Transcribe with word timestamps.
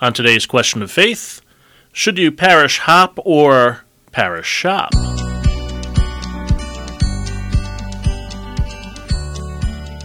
On 0.00 0.12
today's 0.12 0.46
question 0.46 0.80
of 0.80 0.92
faith, 0.92 1.40
should 1.92 2.18
you 2.18 2.30
parish 2.30 2.78
hop 2.78 3.18
or 3.24 3.84
parish 4.12 4.46
shop? 4.46 4.94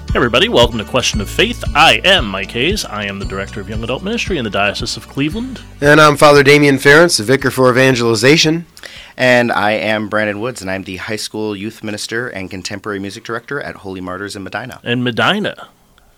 Hey 0.10 0.16
everybody, 0.16 0.50
welcome 0.50 0.80
to 0.80 0.84
Question 0.84 1.22
of 1.22 1.30
Faith. 1.30 1.64
I 1.76 2.02
am 2.04 2.26
Mike 2.26 2.50
Hayes. 2.52 2.86
I 2.86 3.06
am 3.06 3.20
the 3.20 3.26
Director 3.26 3.62
of 3.62 3.70
Young 3.70 3.84
Adult 3.84 4.02
Ministry 4.02 4.40
in 4.40 4.44
the 4.44 4.50
Diocese 4.50 4.98
of 4.98 5.08
Cleveland. 5.08 5.62
And 5.80 6.02
I'm 6.02 6.18
Father 6.18 6.42
Damian 6.42 6.78
Ference, 6.78 7.18
the 7.18 7.24
Vicar 7.24 7.52
for 7.52 7.70
Evangelization. 7.70 8.66
And 9.16 9.52
I 9.52 9.74
am 9.74 10.10
Brandon 10.10 10.40
Woods, 10.40 10.64
and 10.64 10.72
I'm 10.72 10.86
the 10.86 10.98
High 10.98 11.18
School 11.18 11.56
Youth 11.56 11.84
Minister 11.84 12.30
and 12.30 12.50
Contemporary 12.50 12.98
Music 12.98 13.24
Director 13.24 13.62
at 13.62 13.76
Holy 13.76 14.02
Martyrs 14.02 14.36
in 14.36 14.42
Medina. 14.42 14.80
And 14.84 15.04
Medina. 15.04 15.70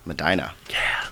Medina. 0.06 0.54
Yeah. 0.70 1.08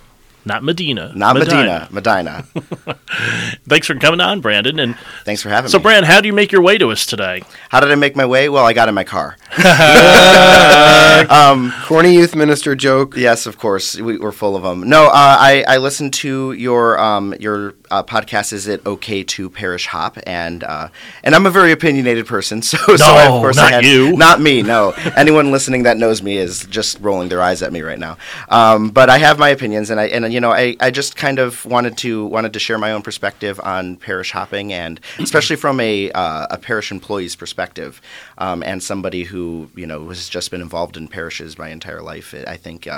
Not 0.46 0.62
Medina. 0.62 1.12
Not 1.14 1.36
Medina. 1.36 1.88
Medina. 1.90 2.42
Thanks 3.66 3.86
for 3.86 3.94
coming 3.94 4.20
on, 4.20 4.40
Brandon. 4.40 4.78
And 4.78 4.96
thanks 5.24 5.42
for 5.42 5.48
having 5.48 5.70
so, 5.70 5.78
me. 5.78 5.80
So, 5.80 5.82
Brandon, 5.82 6.04
how 6.04 6.20
do 6.20 6.26
you 6.26 6.34
make 6.34 6.52
your 6.52 6.60
way 6.60 6.76
to 6.76 6.90
us 6.90 7.06
today? 7.06 7.42
How 7.70 7.80
did 7.80 7.90
I 7.90 7.94
make 7.94 8.14
my 8.14 8.26
way? 8.26 8.50
Well, 8.50 8.64
I 8.64 8.74
got 8.74 8.88
in 8.88 8.94
my 8.94 9.04
car. 9.04 9.36
um, 11.30 11.72
Corny 11.84 12.14
youth 12.14 12.34
minister 12.34 12.74
joke. 12.74 13.16
Yes, 13.16 13.46
of 13.46 13.58
course. 13.58 13.98
We, 13.98 14.18
are 14.18 14.32
full 14.32 14.54
of 14.54 14.62
them. 14.62 14.88
No, 14.88 15.06
uh, 15.06 15.10
I, 15.14 15.64
I 15.66 15.78
listened 15.78 16.12
to 16.14 16.52
your 16.52 16.98
um, 16.98 17.34
your 17.40 17.74
uh, 17.94 18.02
podcast. 18.02 18.52
Is 18.52 18.66
it 18.66 18.84
okay 18.84 19.22
to 19.22 19.48
parish 19.48 19.86
hop? 19.86 20.18
And 20.26 20.64
uh, 20.64 20.88
and 21.22 21.34
I'm 21.34 21.46
a 21.46 21.50
very 21.50 21.72
opinionated 21.72 22.26
person, 22.26 22.62
so 22.70 22.78
no, 22.88 22.96
so 22.96 23.04
I, 23.04 23.26
of 23.26 23.40
course 23.40 23.56
not 23.56 23.72
I 23.72 23.76
had, 23.76 23.84
you, 23.84 24.16
not 24.16 24.40
me. 24.40 24.62
No, 24.62 24.90
anyone 25.16 25.52
listening 25.52 25.84
that 25.84 25.96
knows 25.96 26.22
me 26.22 26.36
is 26.36 26.64
just 26.66 26.98
rolling 27.00 27.28
their 27.28 27.42
eyes 27.42 27.62
at 27.62 27.72
me 27.72 27.82
right 27.82 27.98
now. 27.98 28.16
Um, 28.48 28.90
but 28.90 29.08
I 29.08 29.18
have 29.18 29.38
my 29.38 29.48
opinions, 29.50 29.90
and 29.90 30.00
I 30.00 30.06
and 30.06 30.32
you 30.32 30.40
know 30.40 30.50
I, 30.50 30.76
I 30.80 30.90
just 30.90 31.16
kind 31.16 31.38
of 31.38 31.64
wanted 31.64 31.96
to 31.98 32.26
wanted 32.26 32.52
to 32.54 32.58
share 32.58 32.78
my 32.78 32.92
own 32.92 33.02
perspective 33.02 33.60
on 33.62 33.96
parish 33.96 34.32
hopping, 34.32 34.72
and 34.72 35.00
especially 35.18 35.56
from 35.56 35.78
a 35.80 36.10
uh, 36.12 36.46
a 36.50 36.58
parish 36.58 36.90
employee's 36.90 37.36
perspective, 37.36 38.00
um, 38.38 38.62
and 38.62 38.82
somebody 38.82 39.24
who 39.24 39.70
you 39.76 39.86
know 39.86 40.08
has 40.08 40.28
just 40.28 40.50
been 40.50 40.60
involved 40.60 40.96
in 40.96 41.06
parishes 41.08 41.58
my 41.58 41.68
entire 41.68 42.02
life. 42.02 42.34
I 42.46 42.56
think. 42.56 42.88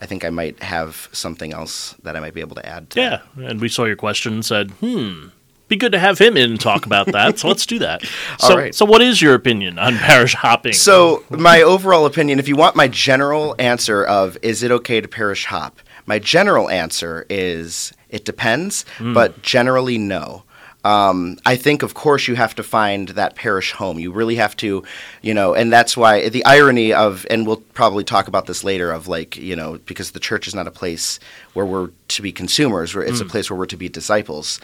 I 0.00 0.06
think 0.06 0.24
I 0.24 0.30
might 0.30 0.62
have 0.62 1.08
something 1.12 1.52
else 1.52 1.94
that 2.02 2.16
I 2.16 2.20
might 2.20 2.34
be 2.34 2.40
able 2.40 2.56
to 2.56 2.66
add. 2.66 2.90
To 2.90 3.00
yeah, 3.00 3.20
and 3.36 3.60
we 3.60 3.68
saw 3.68 3.84
your 3.84 3.96
question 3.96 4.34
and 4.34 4.44
said, 4.44 4.70
"Hmm, 4.72 5.28
be 5.70 5.76
good 5.76 5.92
to 5.92 5.98
have 5.98 6.18
him 6.18 6.36
in 6.36 6.50
and 6.50 6.60
talk 6.60 6.84
about 6.84 7.06
that. 7.06 7.38
so 7.38 7.48
let's 7.48 7.64
do 7.64 7.78
that. 7.78 8.02
So, 8.38 8.52
All 8.52 8.58
right. 8.58 8.74
so 8.74 8.86
what 8.86 9.02
is 9.02 9.20
your 9.20 9.34
opinion 9.34 9.78
on 9.78 9.96
parish 9.96 10.34
hopping? 10.34 10.72
So, 10.72 11.24
my 11.28 11.62
overall 11.62 12.06
opinion, 12.06 12.38
if 12.38 12.48
you 12.48 12.56
want 12.56 12.74
my 12.74 12.88
general 12.88 13.54
answer 13.58 14.02
of 14.02 14.38
is 14.40 14.62
it 14.62 14.70
okay 14.70 15.00
to 15.00 15.06
parish 15.06 15.44
hop, 15.44 15.78
my 16.06 16.18
general 16.18 16.70
answer 16.70 17.26
is 17.28 17.92
it 18.08 18.24
depends, 18.24 18.84
mm. 18.96 19.12
but 19.14 19.42
generally 19.42 19.98
no. 19.98 20.44
Um, 20.82 21.36
I 21.44 21.56
think, 21.56 21.82
of 21.82 21.92
course, 21.92 22.26
you 22.26 22.36
have 22.36 22.54
to 22.54 22.62
find 22.62 23.10
that 23.10 23.34
parish 23.34 23.72
home. 23.72 23.98
You 23.98 24.12
really 24.12 24.36
have 24.36 24.56
to, 24.56 24.82
you 25.20 25.34
know, 25.34 25.54
and 25.54 25.70
that's 25.70 25.96
why 25.96 26.28
the 26.30 26.44
irony 26.44 26.94
of, 26.94 27.26
and 27.28 27.46
we'll 27.46 27.58
probably 27.74 28.04
talk 28.04 28.28
about 28.28 28.46
this 28.46 28.64
later, 28.64 28.90
of 28.90 29.06
like, 29.06 29.36
you 29.36 29.56
know, 29.56 29.78
because 29.84 30.12
the 30.12 30.20
church 30.20 30.48
is 30.48 30.54
not 30.54 30.66
a 30.66 30.70
place 30.70 31.20
where 31.52 31.66
we're 31.66 31.90
to 32.08 32.22
be 32.22 32.32
consumers, 32.32 32.94
where 32.94 33.04
it's 33.04 33.20
mm. 33.20 33.26
a 33.26 33.28
place 33.28 33.50
where 33.50 33.58
we're 33.58 33.66
to 33.66 33.76
be 33.76 33.88
disciples. 33.90 34.58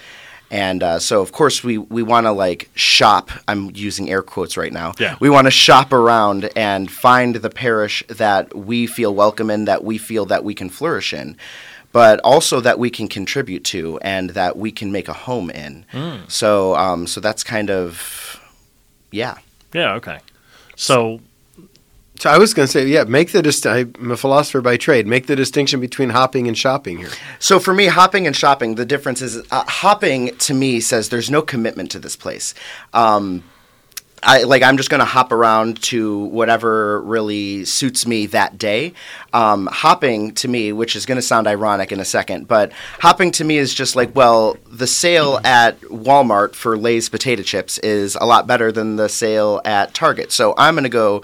And 0.51 0.83
uh, 0.83 1.01
so, 1.01 1.23
of 1.23 1.33
course, 1.33 1.65
we, 1.65 1.77
we 1.77 2.03
want 2.03 2.27
to 2.27 2.33
like 2.33 2.71
shop. 2.75 3.31
I'm 3.49 3.73
using 3.75 4.09
air 4.09 4.23
quotes 4.23 4.57
right 4.57 4.73
now. 4.73 4.95
Yeah. 4.99 5.17
We 5.21 5.29
want 5.29 5.49
to 5.49 5.51
shop 5.51 5.93
around 5.93 6.51
and 6.55 6.91
find 6.91 7.35
the 7.35 7.51
parish 7.51 8.05
that 8.09 8.57
we 8.57 8.87
feel 8.87 9.13
welcome 9.15 9.51
in, 9.51 9.65
that 9.65 9.83
we 9.83 9.99
feel 9.99 10.25
that 10.27 10.45
we 10.45 10.55
can 10.55 10.71
flourish 10.71 11.13
in 11.13 11.37
but 11.97 12.21
also 12.21 12.61
that 12.61 12.79
we 12.79 12.91
can 12.91 13.09
contribute 13.09 13.65
to 13.65 13.99
and 14.03 14.29
that 14.31 14.59
we 14.59 14.71
can 14.71 14.93
make 14.93 15.09
a 15.09 15.15
home 15.15 15.49
in. 15.49 15.87
Mm. 15.95 16.31
So, 16.31 16.77
um, 16.77 17.07
so 17.07 17.23
that's 17.23 17.43
kind 17.43 17.71
of, 17.71 18.39
yeah. 19.11 19.39
Yeah. 19.73 19.95
Okay. 19.95 20.19
So, 20.75 21.21
so 22.19 22.29
I 22.29 22.37
was 22.37 22.53
going 22.53 22.67
to 22.67 22.71
say, 22.71 22.87
yeah, 22.87 23.05
make 23.05 23.33
the 23.33 23.41
dist- 23.41 23.67
I'm 23.67 24.11
a 24.11 24.17
philosopher 24.19 24.61
by 24.61 24.77
trade. 24.77 25.07
Make 25.07 25.27
the 25.27 25.37
distinction 25.37 25.81
between 25.81 26.11
hopping 26.11 26.47
and 26.47 26.59
shopping 26.59 26.99
here. 26.99 27.09
So 27.39 27.59
for 27.59 27.73
me, 27.73 27.87
hopping 27.87 28.27
and 28.27 28.37
shopping, 28.37 28.75
the 28.75 28.85
difference 28.85 29.23
is 29.23 29.39
uh, 29.51 29.65
hopping 29.67 30.37
to 30.37 30.53
me 30.53 30.81
says 30.81 31.09
there's 31.09 31.31
no 31.31 31.41
commitment 31.41 31.91
to 31.93 31.99
this 31.99 32.15
place. 32.15 32.53
Um, 32.93 33.43
I 34.23 34.43
like 34.45 34.63
I'm 34.63 34.77
just 34.77 34.91
going 34.91 35.01
to 35.01 35.05
hop 35.05 35.31
around 35.31 35.83
to 35.85 36.19
whatever 36.19 37.01
really 37.03 37.65
suits 37.65 38.07
me 38.07 38.27
that 38.27 38.59
day. 38.59 38.95
Um, 39.33 39.69
hopping 39.71 40.33
to 40.35 40.49
me, 40.49 40.73
which 40.73 40.97
is 40.97 41.07
going 41.07 41.17
to 41.17 41.23
sound 41.23 41.47
ironic 41.47 41.93
in 41.93 42.01
a 42.01 42.05
second, 42.05 42.49
but 42.49 42.73
hopping 43.01 43.31
to 43.33 43.45
me 43.45 43.59
is 43.59 43.75
just 43.75 43.95
like, 43.95 44.15
well, 44.17 44.57
the 44.71 44.87
sale 44.87 45.41
at 45.45 45.79
Walmart 45.83 46.55
for 46.55 46.77
Lay's 46.77 47.09
potato 47.09 47.43
chips 47.43 47.79
is 47.79 48.17
a 48.21 48.25
lot 48.25 48.47
better 48.47 48.73
than 48.73 48.97
the 48.97 49.09
sale 49.09 49.61
at 49.65 49.93
Target. 49.93 50.33
So 50.33 50.55
I'm 50.57 50.75
going 50.75 50.85
to 50.85 50.89
go 50.89 51.23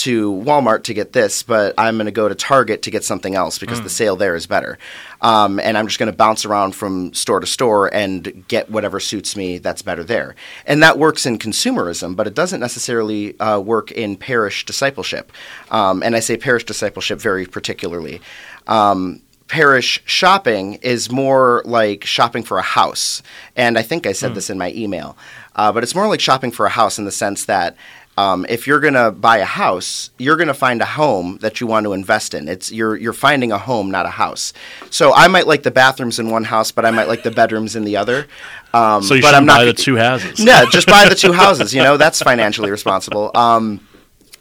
to 0.00 0.32
Walmart 0.32 0.84
to 0.84 0.94
get 0.94 1.12
this, 1.12 1.42
but 1.42 1.74
I'm 1.76 1.96
going 1.96 2.06
to 2.06 2.12
go 2.12 2.28
to 2.28 2.34
Target 2.34 2.82
to 2.82 2.90
get 2.90 3.04
something 3.04 3.34
else 3.34 3.58
because 3.58 3.80
mm. 3.80 3.84
the 3.84 3.90
sale 3.90 4.16
there 4.16 4.34
is 4.34 4.46
better. 4.46 4.78
Um, 5.20 5.60
and 5.60 5.76
I'm 5.76 5.86
just 5.86 5.98
going 5.98 6.10
to 6.10 6.16
bounce 6.16 6.46
around 6.46 6.74
from 6.74 7.12
store 7.12 7.40
to 7.40 7.46
store 7.46 7.92
and 7.94 8.44
get 8.48 8.70
whatever 8.70 8.98
suits 8.98 9.36
me 9.36 9.58
that's 9.58 9.82
better 9.82 10.02
there. 10.02 10.34
And 10.64 10.82
that 10.82 10.98
works 10.98 11.26
in 11.26 11.38
consumerism, 11.38 12.16
but 12.16 12.26
it 12.26 12.34
doesn't 12.34 12.60
necessarily 12.60 13.38
uh, 13.40 13.60
work 13.60 13.92
in 13.92 14.16
parish 14.16 14.64
discipleship. 14.64 15.32
Um, 15.70 16.02
and 16.02 16.16
I 16.16 16.20
say 16.20 16.38
parish 16.38 16.64
discipleship 16.64 17.20
very 17.20 17.44
particularly. 17.44 18.22
Um, 18.66 19.20
parish 19.48 20.00
shopping 20.04 20.74
is 20.74 21.10
more 21.10 21.60
like 21.64 22.04
shopping 22.04 22.44
for 22.44 22.58
a 22.58 22.62
house. 22.62 23.20
And 23.56 23.76
I 23.76 23.82
think 23.82 24.06
I 24.06 24.12
said 24.12 24.30
mm. 24.30 24.36
this 24.36 24.48
in 24.48 24.56
my 24.56 24.72
email. 24.72 25.18
Uh, 25.56 25.72
but 25.72 25.82
it's 25.82 25.94
more 25.94 26.06
like 26.08 26.20
shopping 26.20 26.52
for 26.52 26.64
a 26.66 26.70
house 26.70 26.98
in 26.98 27.04
the 27.04 27.12
sense 27.12 27.44
that 27.46 27.76
um, 28.16 28.44
if 28.48 28.66
you're 28.66 28.80
going 28.80 28.94
to 28.94 29.10
buy 29.12 29.38
a 29.38 29.44
house, 29.44 30.10
you're 30.18 30.36
going 30.36 30.48
to 30.48 30.54
find 30.54 30.82
a 30.82 30.86
home 30.86 31.38
that 31.38 31.60
you 31.60 31.66
want 31.66 31.84
to 31.84 31.92
invest 31.92 32.34
in. 32.34 32.48
It's 32.48 32.70
you're 32.70 32.96
you're 32.96 33.12
finding 33.12 33.50
a 33.52 33.58
home, 33.58 33.90
not 33.90 34.04
a 34.04 34.10
house. 34.10 34.52
So 34.90 35.14
I 35.14 35.28
might 35.28 35.46
like 35.46 35.62
the 35.62 35.70
bathrooms 35.70 36.18
in 36.18 36.30
one 36.30 36.44
house, 36.44 36.70
but 36.70 36.84
I 36.84 36.90
might 36.90 37.08
like 37.08 37.22
the 37.22 37.30
bedrooms 37.30 37.76
in 37.76 37.84
the 37.84 37.96
other. 37.96 38.26
Um, 38.74 39.02
so 39.02 39.14
you 39.14 39.22
should 39.22 39.46
buy 39.46 39.64
the 39.64 39.72
two 39.72 39.96
houses. 39.96 40.38
Yeah, 40.44 40.64
just 40.70 40.86
buy 40.86 41.08
the 41.08 41.14
two 41.14 41.32
houses. 41.44 41.72
You 41.74 41.82
know, 41.82 41.96
that's 41.96 42.20
financially 42.20 42.70
responsible. 42.70 43.30
Um, 43.34 43.80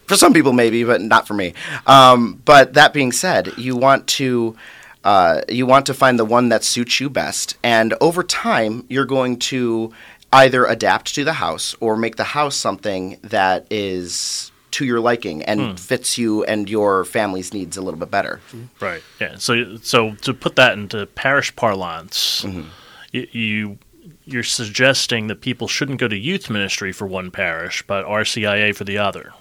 for 0.08 0.16
some 0.16 0.34
people, 0.34 0.54
maybe, 0.54 0.84
but 0.84 1.02
not 1.02 1.28
for 1.28 1.36
me. 1.36 1.54
Um, 1.86 2.42
but 2.44 2.74
that 2.74 2.94
being 2.94 3.12
said, 3.12 3.58
you 3.58 3.76
want 3.76 4.08
to. 4.08 4.56
Uh, 5.02 5.42
you 5.48 5.66
want 5.66 5.86
to 5.86 5.94
find 5.94 6.20
the 6.20 6.26
one 6.26 6.50
that 6.50 6.62
suits 6.62 7.00
you 7.00 7.10
best, 7.10 7.58
and 7.64 7.94
over 8.02 8.22
time, 8.22 8.86
you're 8.90 9.06
going 9.06 9.40
to 9.40 9.94
either 10.32 10.66
adapt 10.66 11.16
to 11.16 11.24
the 11.24 11.34
house 11.34 11.76
or 11.80 11.96
make 11.96 12.16
the 12.16 12.24
house 12.24 12.56
something 12.56 13.18
that 13.24 13.66
is 13.70 14.52
to 14.72 14.86
your 14.86 15.00
liking 15.00 15.44
and 15.44 15.60
hmm. 15.62 15.76
fits 15.76 16.18
you 16.18 16.44
and 16.44 16.70
your 16.70 17.04
family's 17.04 17.54
needs 17.54 17.76
a 17.76 17.82
little 17.82 18.00
bit 18.00 18.12
better. 18.12 18.40
Right. 18.80 19.02
Yeah. 19.20 19.38
So 19.38 19.78
so 19.78 20.16
to 20.16 20.34
put 20.34 20.56
that 20.58 20.74
into 20.74 21.06
parish 21.08 21.56
parlance, 21.56 22.44
mm-hmm. 22.44 22.70
y- 23.14 23.28
you 23.32 23.78
you're 24.26 24.44
suggesting 24.44 25.28
that 25.28 25.42
people 25.42 25.68
shouldn't 25.68 26.00
go 26.00 26.08
to 26.08 26.16
youth 26.16 26.50
ministry 26.50 26.92
for 26.92 27.08
one 27.08 27.32
parish, 27.32 27.84
but 27.88 28.06
RCIA 28.06 28.76
for 28.76 28.84
the 28.84 28.98
other. 28.98 29.34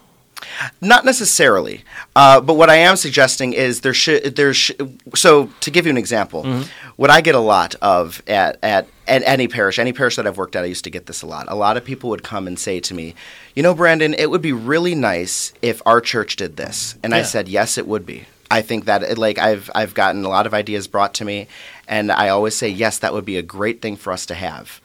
Not 0.80 1.04
necessarily, 1.04 1.84
uh, 2.14 2.40
but 2.40 2.54
what 2.54 2.70
I 2.70 2.76
am 2.76 2.96
suggesting 2.96 3.52
is 3.52 3.80
there 3.80 3.94
should 3.94 4.36
there 4.36 4.54
sh- 4.54 4.72
so 5.14 5.50
to 5.60 5.70
give 5.70 5.86
you 5.86 5.90
an 5.90 5.96
example, 5.96 6.44
mm-hmm. 6.44 6.92
what 6.96 7.10
I 7.10 7.20
get 7.20 7.34
a 7.34 7.40
lot 7.40 7.74
of 7.82 8.22
at, 8.26 8.58
at 8.62 8.88
at 9.06 9.22
any 9.24 9.48
parish, 9.48 9.78
any 9.78 9.92
parish 9.92 10.16
that 10.16 10.26
I've 10.26 10.38
worked 10.38 10.54
at, 10.54 10.62
I 10.62 10.66
used 10.66 10.84
to 10.84 10.90
get 10.90 11.06
this 11.06 11.22
a 11.22 11.26
lot. 11.26 11.46
A 11.48 11.54
lot 11.54 11.76
of 11.76 11.84
people 11.84 12.10
would 12.10 12.22
come 12.22 12.46
and 12.46 12.58
say 12.58 12.78
to 12.80 12.94
me, 12.94 13.14
"You 13.54 13.62
know, 13.62 13.74
Brandon, 13.74 14.14
it 14.14 14.30
would 14.30 14.42
be 14.42 14.52
really 14.52 14.94
nice 14.94 15.52
if 15.60 15.82
our 15.84 16.00
church 16.00 16.36
did 16.36 16.56
this," 16.56 16.94
and 17.02 17.12
yeah. 17.12 17.18
I 17.18 17.22
said, 17.22 17.48
"Yes, 17.48 17.76
it 17.76 17.86
would 17.86 18.06
be." 18.06 18.26
I 18.50 18.62
think 18.62 18.84
that 18.86 19.02
it, 19.02 19.18
like 19.18 19.38
I've 19.38 19.70
I've 19.74 19.94
gotten 19.94 20.24
a 20.24 20.28
lot 20.28 20.46
of 20.46 20.54
ideas 20.54 20.86
brought 20.86 21.14
to 21.14 21.24
me, 21.24 21.48
and 21.88 22.12
I 22.12 22.28
always 22.28 22.56
say, 22.56 22.68
"Yes, 22.68 22.98
that 22.98 23.12
would 23.12 23.24
be 23.24 23.36
a 23.36 23.42
great 23.42 23.82
thing 23.82 23.96
for 23.96 24.12
us 24.12 24.24
to 24.26 24.34
have." 24.34 24.80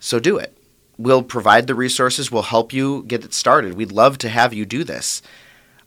So 0.00 0.18
do 0.18 0.36
it 0.38 0.56
we'll 1.00 1.22
provide 1.22 1.66
the 1.66 1.74
resources. 1.74 2.30
We'll 2.30 2.42
help 2.42 2.72
you 2.72 3.04
get 3.04 3.24
it 3.24 3.32
started. 3.32 3.74
We'd 3.74 3.92
love 3.92 4.18
to 4.18 4.28
have 4.28 4.52
you 4.52 4.66
do 4.66 4.84
this. 4.84 5.22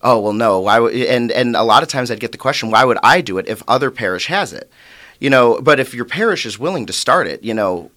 Oh 0.01 0.19
well, 0.19 0.33
no. 0.33 0.60
Why? 0.60 0.80
Would, 0.80 0.94
and 0.95 1.31
and 1.31 1.56
a 1.56 1.63
lot 1.63 1.83
of 1.83 1.89
times 1.89 2.12
I'd 2.12 2.19
get 2.19 2.31
the 2.31 2.38
question, 2.38 2.71
why 2.71 2.83
would 2.83 2.98
I 3.04 3.21
do 3.21 3.38
it 3.38 3.48
if 3.48 3.63
other 3.68 3.92
parish 3.92 4.27
has 4.27 4.51
it? 4.51 4.69
You 5.19 5.30
know, 5.30 5.62
but 5.62 5.80
if 5.80 5.94
your 5.94 6.06
parish 6.06 6.45
is 6.45 6.60
willing 6.60 6.86
to 6.88 6.94
start 6.94 7.27
it, 7.27 7.44
you 7.44 7.54
know, 7.54 7.92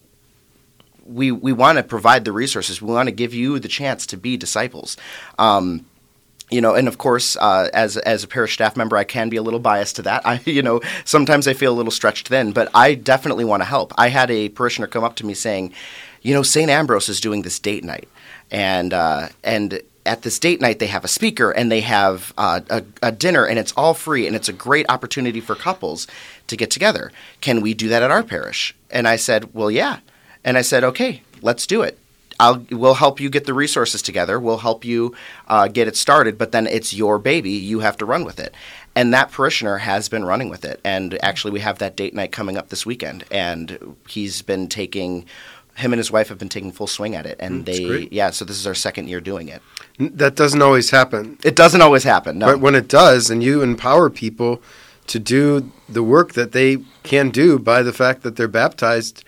we 1.04 1.32
we 1.32 1.52
want 1.52 1.78
to 1.78 1.82
provide 1.82 2.24
the 2.24 2.32
resources. 2.32 2.80
We 2.80 2.92
want 2.92 3.08
to 3.08 3.14
give 3.14 3.34
you 3.34 3.58
the 3.58 3.68
chance 3.68 4.06
to 4.06 4.16
be 4.16 4.36
disciples. 4.36 4.96
Um, 5.38 5.86
you 6.48 6.60
know, 6.60 6.76
and 6.76 6.86
of 6.86 6.98
course, 6.98 7.36
uh, 7.38 7.70
as 7.74 7.96
as 7.96 8.22
a 8.22 8.28
parish 8.28 8.54
staff 8.54 8.76
member, 8.76 8.96
I 8.96 9.02
can 9.02 9.28
be 9.28 9.36
a 9.36 9.42
little 9.42 9.58
biased 9.58 9.96
to 9.96 10.02
that. 10.02 10.22
I, 10.26 10.40
you 10.44 10.62
know, 10.62 10.80
sometimes 11.04 11.48
I 11.48 11.54
feel 11.54 11.72
a 11.72 11.74
little 11.74 11.90
stretched 11.90 12.28
thin, 12.28 12.52
but 12.52 12.68
I 12.74 12.94
definitely 12.94 13.44
want 13.44 13.62
to 13.62 13.64
help. 13.64 13.92
I 13.98 14.08
had 14.08 14.30
a 14.30 14.50
parishioner 14.50 14.86
come 14.86 15.02
up 15.02 15.16
to 15.16 15.26
me 15.26 15.34
saying, 15.34 15.72
you 16.26 16.34
know, 16.34 16.42
St. 16.42 16.68
Ambrose 16.68 17.08
is 17.08 17.20
doing 17.20 17.42
this 17.42 17.60
date 17.60 17.84
night. 17.84 18.08
And, 18.50 18.92
uh, 18.92 19.28
and 19.44 19.80
at 20.04 20.22
this 20.22 20.40
date 20.40 20.60
night 20.60 20.80
they 20.80 20.88
have 20.88 21.04
a 21.04 21.08
speaker 21.08 21.52
and 21.52 21.70
they 21.70 21.82
have 21.82 22.34
uh, 22.36 22.60
a, 22.68 22.82
a 23.00 23.12
dinner 23.12 23.44
and 23.44 23.60
it's 23.60 23.72
all 23.76 23.94
free 23.94 24.26
and 24.26 24.34
it's 24.34 24.48
a 24.48 24.52
great 24.52 24.86
opportunity 24.88 25.40
for 25.40 25.54
couples 25.54 26.08
to 26.48 26.56
get 26.56 26.68
together. 26.68 27.12
Can 27.40 27.60
we 27.60 27.74
do 27.74 27.88
that 27.90 28.02
at 28.02 28.10
our 28.10 28.24
parish? 28.24 28.74
And 28.90 29.06
I 29.06 29.14
said, 29.14 29.54
well, 29.54 29.70
yeah. 29.70 30.00
And 30.42 30.58
I 30.58 30.62
said, 30.62 30.82
okay, 30.82 31.22
let's 31.42 31.64
do 31.64 31.82
it. 31.82 31.96
I'll 32.38 32.66
we'll 32.70 32.94
help 32.94 33.20
you 33.20 33.30
get 33.30 33.46
the 33.46 33.54
resources 33.54 34.02
together. 34.02 34.38
We'll 34.38 34.58
help 34.58 34.84
you 34.84 35.14
uh, 35.48 35.68
get 35.68 35.88
it 35.88 35.96
started, 35.96 36.36
but 36.36 36.52
then 36.52 36.66
it's 36.66 36.92
your 36.92 37.18
baby. 37.18 37.52
You 37.52 37.80
have 37.80 37.96
to 37.98 38.04
run 38.04 38.24
with 38.24 38.38
it. 38.38 38.54
And 38.94 39.12
that 39.14 39.30
parishioner 39.30 39.78
has 39.78 40.08
been 40.08 40.24
running 40.24 40.48
with 40.48 40.64
it. 40.64 40.80
And 40.84 41.18
actually, 41.22 41.52
we 41.52 41.60
have 41.60 41.78
that 41.78 41.96
date 41.96 42.14
night 42.14 42.32
coming 42.32 42.56
up 42.56 42.68
this 42.68 42.84
weekend, 42.84 43.24
and 43.30 43.96
he's 44.08 44.42
been 44.42 44.68
taking. 44.68 45.26
Him 45.76 45.92
and 45.92 45.98
his 45.98 46.10
wife 46.10 46.28
have 46.28 46.38
been 46.38 46.48
taking 46.48 46.72
full 46.72 46.86
swing 46.86 47.14
at 47.14 47.26
it, 47.26 47.36
and 47.38 47.62
Mm, 47.62 47.66
that's 47.66 47.78
they 47.78 47.84
great. 47.86 48.12
yeah. 48.12 48.30
So 48.30 48.44
this 48.44 48.56
is 48.56 48.66
our 48.66 48.74
second 48.74 49.08
year 49.08 49.20
doing 49.20 49.48
it. 49.48 49.60
N- 50.00 50.12
That 50.14 50.34
doesn't 50.34 50.62
always 50.62 50.90
happen. 50.90 51.36
It 51.44 51.54
doesn't 51.56 51.80
always 51.82 52.04
happen. 52.04 52.38
No. 52.38 52.46
But 52.46 52.60
when 52.60 52.74
it 52.74 52.88
does, 52.88 53.30
and 53.30 53.42
you 53.42 53.62
empower 53.62 54.08
people 54.10 54.62
to 55.08 55.18
do 55.18 55.70
the 55.88 56.02
work 56.02 56.32
that 56.32 56.52
they 56.52 56.78
can 57.02 57.30
do 57.30 57.58
by 57.58 57.82
the 57.82 57.92
fact 57.92 58.22
that 58.22 58.36
they're 58.36 58.48
baptized, 58.48 59.22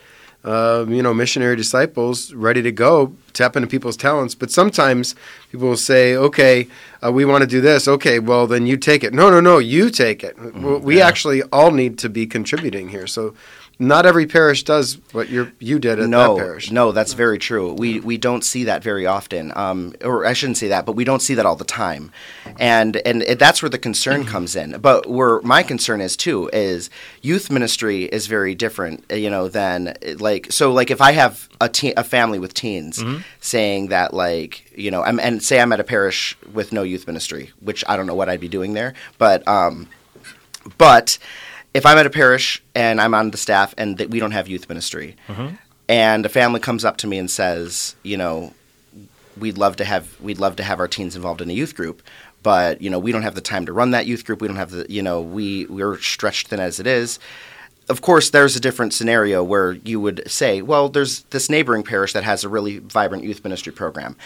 uh, 0.44 0.84
you 0.88 1.02
know, 1.02 1.12
missionary 1.14 1.54
disciples 1.56 2.32
ready 2.32 2.62
to 2.62 2.72
go, 2.72 3.12
tap 3.32 3.54
into 3.54 3.68
people's 3.68 3.96
talents. 3.96 4.34
But 4.34 4.50
sometimes 4.50 5.14
people 5.52 5.68
will 5.68 5.76
say, 5.76 6.16
okay, 6.16 6.66
uh, 7.04 7.12
we 7.12 7.24
want 7.24 7.42
to 7.42 7.46
do 7.46 7.60
this. 7.60 7.86
Okay, 7.86 8.18
well, 8.18 8.46
then 8.46 8.66
you 8.66 8.76
take 8.76 9.04
it. 9.04 9.12
No, 9.12 9.30
no, 9.30 9.40
no, 9.40 9.58
you 9.58 9.90
take 9.90 10.24
it. 10.24 10.36
Well, 10.54 10.78
we 10.80 10.98
yeah. 10.98 11.06
actually 11.06 11.42
all 11.52 11.70
need 11.72 11.98
to 11.98 12.08
be 12.08 12.26
contributing 12.26 12.88
here. 12.88 13.06
So 13.06 13.34
not 13.80 14.06
every 14.06 14.26
parish 14.26 14.64
does 14.64 14.98
what 15.12 15.28
you 15.28 15.52
you 15.60 15.78
did 15.78 16.00
at 16.00 16.08
no, 16.08 16.34
that 16.34 16.42
parish. 16.42 16.70
No, 16.72 16.90
that's 16.90 17.12
very 17.12 17.38
true. 17.38 17.72
We 17.74 18.00
we 18.00 18.18
don't 18.18 18.44
see 18.44 18.64
that 18.64 18.82
very 18.82 19.06
often, 19.06 19.52
um, 19.54 19.94
or 20.02 20.26
I 20.26 20.32
shouldn't 20.32 20.56
say 20.56 20.68
that, 20.68 20.84
but 20.84 20.92
we 20.92 21.04
don't 21.04 21.20
see 21.20 21.34
that 21.34 21.46
all 21.46 21.54
the 21.54 21.64
time, 21.64 22.10
and 22.58 22.96
and 22.96 23.22
it, 23.22 23.38
that's 23.38 23.62
where 23.62 23.68
the 23.68 23.78
concern 23.78 24.24
comes 24.26 24.56
in. 24.56 24.80
But 24.80 25.08
where 25.08 25.40
my 25.42 25.62
concern 25.62 26.00
is 26.00 26.16
too 26.16 26.50
is 26.52 26.90
youth 27.22 27.50
ministry 27.52 28.04
is 28.04 28.26
very 28.26 28.56
different, 28.56 29.04
uh, 29.12 29.14
you 29.14 29.30
know, 29.30 29.46
than 29.48 29.88
uh, 29.88 30.14
like 30.18 30.50
so 30.50 30.72
like 30.72 30.90
if 30.90 31.00
I 31.00 31.12
have 31.12 31.48
a 31.60 31.68
teen, 31.68 31.92
a 31.96 32.02
family 32.02 32.40
with 32.40 32.54
teens 32.54 33.02
saying 33.40 33.88
that 33.88 34.12
like 34.12 34.72
you 34.76 34.90
know, 34.90 35.02
I'm, 35.04 35.20
and 35.20 35.40
say 35.42 35.60
I'm 35.60 35.72
at 35.72 35.78
a 35.80 35.84
parish 35.84 36.36
with 36.52 36.72
no 36.72 36.82
youth 36.82 37.06
ministry, 37.06 37.52
which 37.60 37.84
I 37.88 37.96
don't 37.96 38.06
know 38.06 38.14
what 38.16 38.28
I'd 38.28 38.40
be 38.40 38.48
doing 38.48 38.74
there, 38.74 38.94
but 39.18 39.46
um, 39.46 39.88
but 40.78 41.18
if 41.78 41.86
I'm 41.86 41.96
at 41.96 42.06
a 42.06 42.10
parish 42.10 42.62
and 42.74 43.00
I'm 43.00 43.14
on 43.14 43.30
the 43.30 43.38
staff 43.38 43.72
and 43.78 43.96
that 43.98 44.10
we 44.10 44.18
don't 44.18 44.32
have 44.32 44.48
youth 44.48 44.68
ministry, 44.68 45.16
and 45.88 46.26
a 46.26 46.28
family 46.28 46.60
comes 46.60 46.84
up 46.84 46.96
to 46.98 47.06
me 47.06 47.18
and 47.18 47.30
says, 47.30 47.94
you 48.02 48.16
know, 48.16 48.52
we'd 49.38 49.56
love 49.56 49.76
to 49.76 49.84
have 49.84 50.20
we'd 50.20 50.38
love 50.38 50.56
to 50.56 50.64
have 50.64 50.80
our 50.80 50.88
teens 50.88 51.14
involved 51.16 51.40
in 51.40 51.48
a 51.48 51.52
youth 51.52 51.74
group, 51.76 52.02
but 52.42 52.82
you 52.82 52.90
know 52.90 52.98
we 52.98 53.12
don't 53.12 53.22
have 53.22 53.36
the 53.36 53.40
time 53.40 53.64
to 53.66 53.72
run 53.72 53.92
that 53.92 54.06
youth 54.06 54.24
group. 54.24 54.40
We 54.42 54.48
don't 54.48 54.56
have 54.56 54.72
the 54.72 54.86
you 54.88 55.02
know 55.02 55.20
we 55.22 55.66
we're 55.66 55.98
stretched 55.98 56.48
thin 56.48 56.60
as 56.60 56.80
it 56.80 56.86
is. 56.86 57.18
Of 57.88 58.02
course, 58.02 58.30
there's 58.30 58.54
a 58.54 58.60
different 58.60 58.92
scenario 58.92 59.42
where 59.42 59.72
you 59.72 60.00
would 60.00 60.22
say, 60.30 60.60
well, 60.60 60.88
there's 60.88 61.22
this 61.30 61.48
neighboring 61.48 61.82
parish 61.82 62.12
that 62.12 62.24
has 62.24 62.44
a 62.44 62.48
really 62.48 62.78
vibrant 62.78 63.24
youth 63.24 63.42
ministry 63.44 63.72
program. 63.72 64.16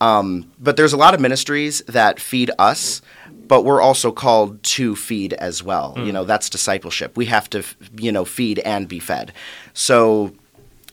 Um, 0.00 0.50
but 0.58 0.76
there's 0.76 0.92
a 0.92 0.96
lot 0.96 1.14
of 1.14 1.20
ministries 1.20 1.82
that 1.82 2.18
feed 2.18 2.50
us, 2.58 3.00
but 3.46 3.62
we're 3.62 3.80
also 3.80 4.10
called 4.10 4.62
to 4.62 4.96
feed 4.96 5.34
as 5.34 5.62
well. 5.62 5.94
You 5.96 6.12
know, 6.12 6.24
that's 6.24 6.50
discipleship. 6.50 7.16
We 7.16 7.26
have 7.26 7.48
to, 7.50 7.62
you 7.96 8.10
know, 8.10 8.24
feed 8.24 8.58
and 8.60 8.88
be 8.88 8.98
fed. 8.98 9.32
So 9.72 10.32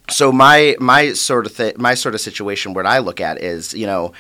so 0.10 0.32
my 0.32 0.76
my 0.80 1.14
sort 1.14 1.46
of 1.46 1.56
th- 1.56 1.78
my 1.78 1.94
sort 1.94 2.16
of 2.16 2.22
situation 2.22 2.74
what 2.74 2.86
I 2.86 3.00
look 3.00 3.22
at 3.22 3.42
is 3.42 3.74
you 3.74 3.86
know 3.86 4.14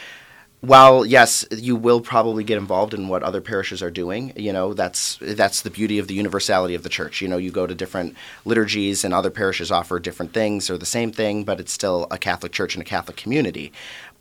while 0.61 1.05
yes 1.05 1.45
you 1.51 1.75
will 1.75 2.01
probably 2.01 2.43
get 2.43 2.57
involved 2.57 2.93
in 2.93 3.07
what 3.07 3.23
other 3.23 3.39
parishes 3.39 3.81
are 3.81 3.89
doing 3.89 4.33
you 4.35 4.51
know 4.51 4.73
that's 4.73 5.17
that's 5.21 5.61
the 5.61 5.69
beauty 5.69 5.99
of 5.99 6.07
the 6.07 6.13
universality 6.13 6.75
of 6.75 6.83
the 6.83 6.89
church. 6.89 7.21
You 7.21 7.27
know 7.27 7.37
you 7.37 7.51
go 7.51 7.65
to 7.65 7.73
different 7.73 8.15
liturgies 8.43 9.05
and 9.05 9.13
other 9.13 9.29
parishes 9.29 9.71
offer 9.71 9.99
different 9.99 10.33
things 10.33 10.69
or 10.69 10.77
the 10.77 10.85
same 10.85 11.11
thing 11.11 11.43
but 11.43 11.59
it's 11.59 11.71
still 11.71 12.07
a 12.11 12.17
Catholic 12.17 12.51
church 12.51 12.75
and 12.75 12.81
a 12.81 12.85
Catholic 12.85 13.15
community. 13.15 13.71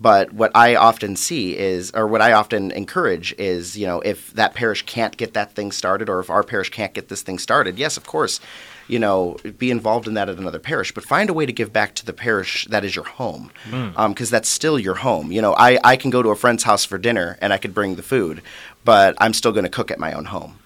But 0.01 0.33
what 0.33 0.53
I 0.55 0.77
often 0.77 1.17
see 1.17 1.59
is 1.59 1.91
or 1.93 2.07
what 2.07 2.23
I 2.23 2.33
often 2.33 2.71
encourage 2.71 3.35
is 3.37 3.77
you 3.77 3.87
know 3.87 4.01
if 4.01 4.33
that 4.35 4.55
parish 4.55 4.83
can't 4.83 5.17
get 5.17 5.35
that 5.35 5.55
thing 5.55 5.73
started 5.73 6.09
or 6.09 6.21
if 6.21 6.31
our 6.31 6.45
parish 6.45 6.71
can't 6.71 6.95
get 6.95 7.09
this 7.09 7.23
thing 7.23 7.39
started 7.39 7.79
yes 7.79 7.97
of 7.97 8.07
course 8.07 8.41
you 8.89 8.99
know, 8.99 9.37
be 9.59 9.71
involved 9.71 10.09
in 10.09 10.15
that 10.15 10.29
at 10.29 10.39
another 10.39 10.59
parish, 10.59 10.93
but 10.93 11.05
find 11.05 11.31
a 11.31 11.33
way 11.33 11.47
to 11.47 11.53
give 11.53 11.73
back 11.73 11.95
to 11.95 12.07
the 12.07 12.13
parish 12.13 12.67
that 12.67 12.85
is 12.85 12.97
your 12.97 13.05
home, 13.05 13.51
hmm. 13.69 13.91
um, 13.97 14.13
because 14.13 14.31
that's 14.31 14.49
still 14.49 14.79
your 14.79 14.97
home. 14.97 15.31
You 15.31 15.43
know, 15.43 15.55
I, 15.55 15.79
I 15.85 15.97
can 15.97 16.11
go 16.11 16.23
to 16.23 16.31
a 16.31 16.37
friend's 16.37 16.65
house 16.65 16.85
for 16.85 16.99
dinner 16.99 17.39
and 17.41 17.53
I 17.53 17.59
could 17.59 17.75
bring 17.75 17.95
the 17.97 18.03
food, 18.03 18.43
but 18.85 19.15
I'm 19.19 19.35
still 19.35 19.53
going 19.53 19.65
to 19.65 19.71
cook 19.71 19.91
at 19.91 19.99
my 19.99 20.13
own 20.13 20.25
home. 20.27 20.59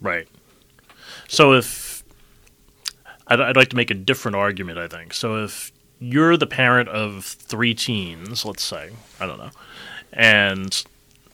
Right. 0.00 0.26
So 1.28 1.52
if 1.52 2.02
I'd, 3.26 3.40
I'd 3.40 3.56
like 3.56 3.68
to 3.68 3.76
make 3.76 3.90
a 3.90 3.94
different 3.94 4.36
argument, 4.36 4.78
I 4.78 4.88
think. 4.88 5.12
So 5.12 5.44
if 5.44 5.70
you're 6.00 6.36
the 6.36 6.46
parent 6.46 6.88
of 6.88 7.24
three 7.24 7.74
teens, 7.74 8.44
let's 8.44 8.62
say, 8.62 8.90
I 9.20 9.26
don't 9.26 9.38
know, 9.38 9.50
and 10.12 10.84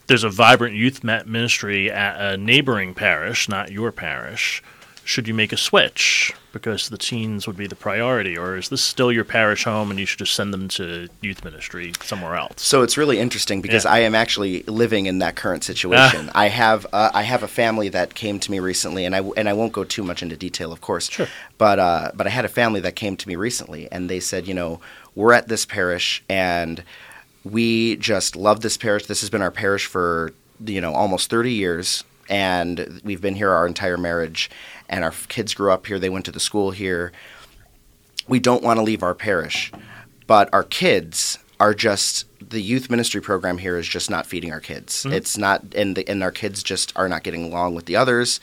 there's 0.07 0.25
a 0.25 0.31
vibrant 0.31 0.75
youth 0.75 1.05
ministry 1.05 1.91
at 1.91 2.21
a 2.21 2.37
neighboring 2.37 2.95
parish, 2.95 3.49
not 3.49 3.71
your 3.71 3.93
parish, 3.93 4.63
should 5.05 5.29
you 5.29 5.35
make 5.35 5.53
a 5.53 5.57
switch 5.57 6.33
because 6.53 6.89
the 6.89 6.97
teens 6.97 7.47
would 7.47 7.57
be 7.57 7.67
the 7.67 7.75
priority, 7.77 8.39
or 8.39 8.57
is 8.57 8.69
this 8.69 8.81
still 8.81 9.11
your 9.13 9.25
parish 9.25 9.65
home 9.65 9.91
and 9.91 9.99
you 10.01 10.07
should 10.07 10.19
just 10.21 10.35
send 10.35 10.53
them 10.55 10.69
to 10.69 11.09
youth 11.21 11.45
ministry 11.45 11.93
somewhere 12.03 12.37
else? 12.37 12.63
So 12.63 12.83
it's 12.83 12.97
really 12.97 13.19
interesting 13.19 13.61
because 13.61 13.85
Yeah. 13.85 13.93
I 13.93 13.99
am 14.01 14.15
actually 14.15 14.63
living 14.63 15.07
in 15.07 15.19
that 15.19 15.35
current 15.37 15.65
situation. 15.65 16.31
I 16.35 16.49
have 16.49 16.87
uh, 16.93 17.11
I 17.13 17.23
have 17.23 17.43
a 17.43 17.49
family 17.49 17.89
that 17.91 18.15
came 18.15 18.39
to 18.41 18.51
me 18.51 18.61
recently, 18.61 19.05
and 19.05 19.15
I 19.15 19.21
and 19.37 19.49
I 19.49 19.53
won't 19.53 19.73
go 19.73 19.85
too 19.85 20.03
much 20.05 20.23
into 20.23 20.37
detail, 20.37 20.73
of 20.73 20.81
course. 20.81 21.11
Sure. 21.11 21.27
But 21.59 21.79
uh, 21.79 22.11
but 22.15 22.27
I 22.27 22.31
had 22.31 22.45
a 22.45 22.49
family 22.49 22.81
that 22.81 22.95
came 22.97 23.17
to 23.17 23.29
me 23.29 23.37
recently, 23.37 23.91
and 23.93 24.09
they 24.09 24.21
said, 24.21 24.47
you 24.47 24.55
know, 24.55 24.81
we're 25.15 25.33
at 25.33 25.49
this 25.49 25.67
parish, 25.67 26.23
and 26.29 26.83
we 27.45 27.97
just 27.97 28.37
love 28.37 28.61
this 28.61 28.77
parish. 28.77 29.07
This 29.07 29.21
has 29.21 29.29
been 29.31 29.43
our 29.43 29.51
parish 29.51 29.87
for 29.87 30.33
you 30.65 30.81
know 30.81 30.95
almost 30.95 31.29
thirty 31.31 31.53
years, 31.53 32.05
and 32.29 33.01
we've 33.05 33.21
been 33.21 33.35
here 33.35 33.51
our 33.51 33.67
entire 33.67 33.99
marriage. 33.99 34.51
And 34.89 35.05
our 35.05 35.13
kids 35.29 35.55
grew 35.55 35.73
up 35.73 35.87
here. 35.87 35.99
They 35.99 36.11
went 36.11 36.25
to 36.27 36.33
the 36.33 36.41
school 36.41 36.71
here. 36.71 37.13
We 38.29 38.39
don't 38.41 38.63
want 38.63 38.79
to 38.79 38.83
leave 38.83 39.03
our 39.03 39.15
parish, 39.15 39.73
but 40.27 40.53
our 40.53 40.65
kids 40.65 41.39
are 41.61 41.75
just 41.75 42.27
the 42.51 42.61
youth 42.61 42.91
ministry 42.91 43.21
program 43.21 43.59
here 43.59 43.77
is 43.79 43.89
just 43.89 44.11
not 44.11 44.27
feeding 44.27 44.53
our 44.53 44.61
kids. 44.61 45.07
It's 45.07 45.39
not, 45.39 45.63
and 45.75 45.97
the, 45.97 46.09
and 46.09 46.23
our 46.23 46.31
kids 46.31 46.63
just 46.63 46.93
are 46.97 47.09
not 47.09 47.23
getting 47.23 47.45
along 47.45 47.75
with 47.75 47.87
the 47.87 47.97
others. 47.97 48.41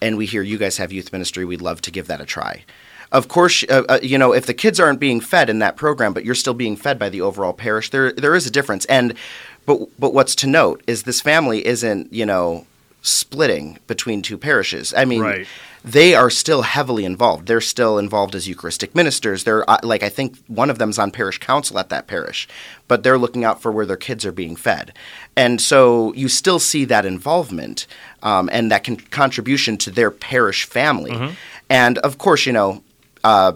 And 0.00 0.16
we 0.16 0.26
hear 0.26 0.42
you 0.42 0.58
guys 0.58 0.78
have 0.78 0.92
youth 0.92 1.12
ministry. 1.12 1.44
We'd 1.44 1.60
love 1.60 1.80
to 1.82 1.90
give 1.90 2.06
that 2.08 2.20
a 2.20 2.24
try. 2.24 2.64
Of 3.12 3.28
course, 3.28 3.62
uh, 3.68 3.82
uh, 3.88 3.98
you 4.02 4.16
know 4.16 4.32
if 4.32 4.46
the 4.46 4.54
kids 4.54 4.80
aren't 4.80 4.98
being 4.98 5.20
fed 5.20 5.50
in 5.50 5.58
that 5.58 5.76
program, 5.76 6.14
but 6.14 6.24
you're 6.24 6.34
still 6.34 6.54
being 6.54 6.76
fed 6.76 6.98
by 6.98 7.10
the 7.10 7.20
overall 7.20 7.52
parish, 7.52 7.90
there 7.90 8.10
there 8.10 8.34
is 8.34 8.46
a 8.46 8.50
difference. 8.50 8.86
And 8.86 9.14
but 9.66 9.80
but 9.98 10.14
what's 10.14 10.34
to 10.36 10.46
note 10.46 10.82
is 10.86 11.02
this 11.02 11.20
family 11.20 11.64
isn't 11.66 12.10
you 12.12 12.24
know 12.24 12.66
splitting 13.02 13.78
between 13.86 14.22
two 14.22 14.38
parishes. 14.38 14.94
I 14.94 15.04
mean, 15.04 15.20
Right. 15.20 15.46
They 15.84 16.14
are 16.14 16.30
still 16.30 16.62
heavily 16.62 17.04
involved. 17.04 17.46
They're 17.46 17.60
still 17.60 17.98
involved 17.98 18.34
as 18.34 18.46
Eucharistic 18.46 18.94
ministers. 18.94 19.44
They're 19.44 19.68
uh, 19.68 19.78
like 19.82 20.02
I 20.02 20.08
think 20.08 20.38
one 20.46 20.70
of 20.70 20.78
them's 20.78 20.98
on 20.98 21.10
parish 21.10 21.38
council 21.38 21.78
at 21.78 21.88
that 21.88 22.06
parish, 22.06 22.48
but 22.88 23.02
they're 23.02 23.18
looking 23.18 23.44
out 23.44 23.60
for 23.60 23.72
where 23.72 23.86
their 23.86 23.96
kids 23.96 24.24
are 24.24 24.32
being 24.32 24.56
fed, 24.56 24.92
and 25.36 25.60
so 25.60 26.12
you 26.14 26.28
still 26.28 26.58
see 26.58 26.84
that 26.86 27.04
involvement 27.04 27.86
um, 28.22 28.48
and 28.52 28.70
that 28.70 28.84
con- 28.84 28.96
contribution 28.96 29.76
to 29.78 29.90
their 29.90 30.10
parish 30.10 30.64
family, 30.64 31.34
and 31.68 31.98
of 31.98 32.18
course 32.18 32.46
you 32.46 32.52
know. 32.52 32.82
Uh, 33.24 33.54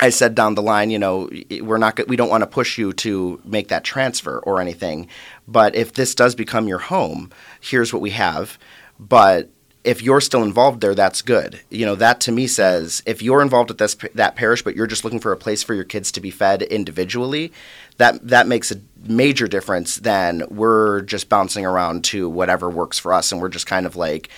I 0.00 0.10
said 0.10 0.34
down 0.34 0.56
the 0.56 0.62
line, 0.62 0.90
you 0.90 0.98
know, 0.98 1.30
we're 1.60 1.78
not 1.78 2.08
we 2.08 2.16
don't 2.16 2.28
want 2.28 2.42
to 2.42 2.48
push 2.48 2.78
you 2.78 2.92
to 2.94 3.40
make 3.44 3.68
that 3.68 3.84
transfer 3.84 4.40
or 4.40 4.60
anything, 4.60 5.06
but 5.46 5.76
if 5.76 5.92
this 5.92 6.16
does 6.16 6.34
become 6.34 6.66
your 6.66 6.80
home, 6.80 7.30
here's 7.60 7.92
what 7.92 8.02
we 8.02 8.10
have. 8.10 8.58
But 8.98 9.50
if 9.84 10.02
you're 10.02 10.20
still 10.20 10.42
involved 10.42 10.80
there, 10.80 10.94
that's 10.94 11.20
good. 11.20 11.60
You 11.70 11.84
know, 11.84 11.94
that 11.96 12.20
to 12.22 12.32
me 12.32 12.46
says 12.46 13.02
if 13.04 13.22
you're 13.22 13.42
involved 13.42 13.70
at 13.70 13.78
this 13.78 13.94
that 14.14 14.34
parish, 14.34 14.62
but 14.62 14.74
you're 14.74 14.86
just 14.86 15.04
looking 15.04 15.20
for 15.20 15.30
a 15.30 15.36
place 15.36 15.62
for 15.62 15.74
your 15.74 15.84
kids 15.84 16.10
to 16.12 16.20
be 16.20 16.30
fed 16.30 16.62
individually, 16.62 17.52
that 17.98 18.26
that 18.26 18.46
makes 18.46 18.72
a 18.72 18.80
major 19.02 19.46
difference 19.46 19.96
than 19.96 20.42
we're 20.48 21.02
just 21.02 21.28
bouncing 21.28 21.66
around 21.66 22.02
to 22.04 22.28
whatever 22.28 22.70
works 22.70 22.98
for 22.98 23.12
us, 23.12 23.30
and 23.30 23.40
we're 23.40 23.50
just 23.50 23.66
kind 23.66 23.84
of 23.84 23.94
like, 23.94 24.30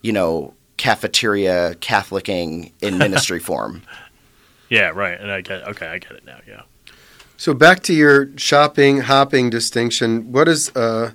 you 0.00 0.12
know, 0.12 0.54
cafeteria 0.76 1.74
Catholicing 1.80 2.72
in 2.80 2.98
ministry 3.06 3.40
form. 3.40 3.82
Yeah, 4.68 4.90
right. 4.90 5.20
And 5.20 5.32
I 5.32 5.40
get 5.40 5.66
okay, 5.68 5.88
I 5.88 5.98
get 5.98 6.12
it 6.12 6.24
now. 6.24 6.38
Yeah. 6.46 6.62
So 7.36 7.52
back 7.52 7.82
to 7.84 7.94
your 7.94 8.36
shopping 8.36 9.00
hopping 9.02 9.50
distinction. 9.50 10.30
What 10.30 10.48
is 10.48 10.68
does 10.68 10.76
uh, 10.76 11.12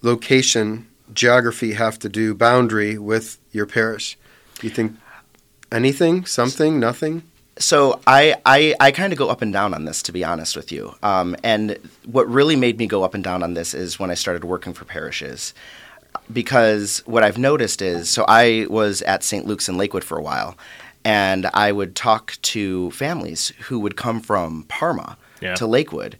location 0.00 0.88
geography 1.12 1.72
have 1.74 1.98
to 2.00 2.08
do 2.08 2.34
boundary 2.34 2.98
with 2.98 3.38
your 3.52 3.66
parish? 3.66 4.16
Do 4.58 4.66
you 4.66 4.72
think 4.72 4.96
anything, 5.72 6.24
something, 6.26 6.78
nothing? 6.80 7.22
so 7.56 8.00
I 8.04 8.34
I, 8.44 8.74
I 8.80 8.90
kind 8.90 9.12
of 9.12 9.18
go 9.18 9.28
up 9.30 9.40
and 9.40 9.52
down 9.52 9.74
on 9.74 9.84
this, 9.84 10.02
to 10.04 10.12
be 10.12 10.24
honest 10.24 10.56
with 10.56 10.72
you. 10.72 10.94
Um, 11.04 11.36
and 11.44 11.78
what 12.04 12.28
really 12.28 12.56
made 12.56 12.78
me 12.78 12.86
go 12.88 13.04
up 13.04 13.14
and 13.14 13.22
down 13.22 13.44
on 13.44 13.54
this 13.54 13.74
is 13.74 13.96
when 13.98 14.10
I 14.10 14.14
started 14.14 14.42
working 14.44 14.72
for 14.72 14.84
parishes. 14.84 15.54
Because 16.32 17.02
what 17.06 17.22
I've 17.22 17.38
noticed 17.38 17.82
is, 17.82 18.08
so 18.08 18.24
I 18.26 18.66
was 18.70 19.02
at 19.02 19.22
St. 19.22 19.46
Luke's 19.46 19.68
in 19.68 19.76
Lakewood 19.76 20.04
for 20.04 20.16
a 20.18 20.22
while, 20.22 20.56
and 21.04 21.46
I 21.54 21.70
would 21.70 21.94
talk 21.94 22.36
to 22.42 22.90
families 22.92 23.52
who 23.68 23.78
would 23.80 23.96
come 23.96 24.20
from 24.20 24.64
Parma 24.68 25.16
Yeah. 25.40 25.54
to 25.56 25.66
Lakewood, 25.66 26.16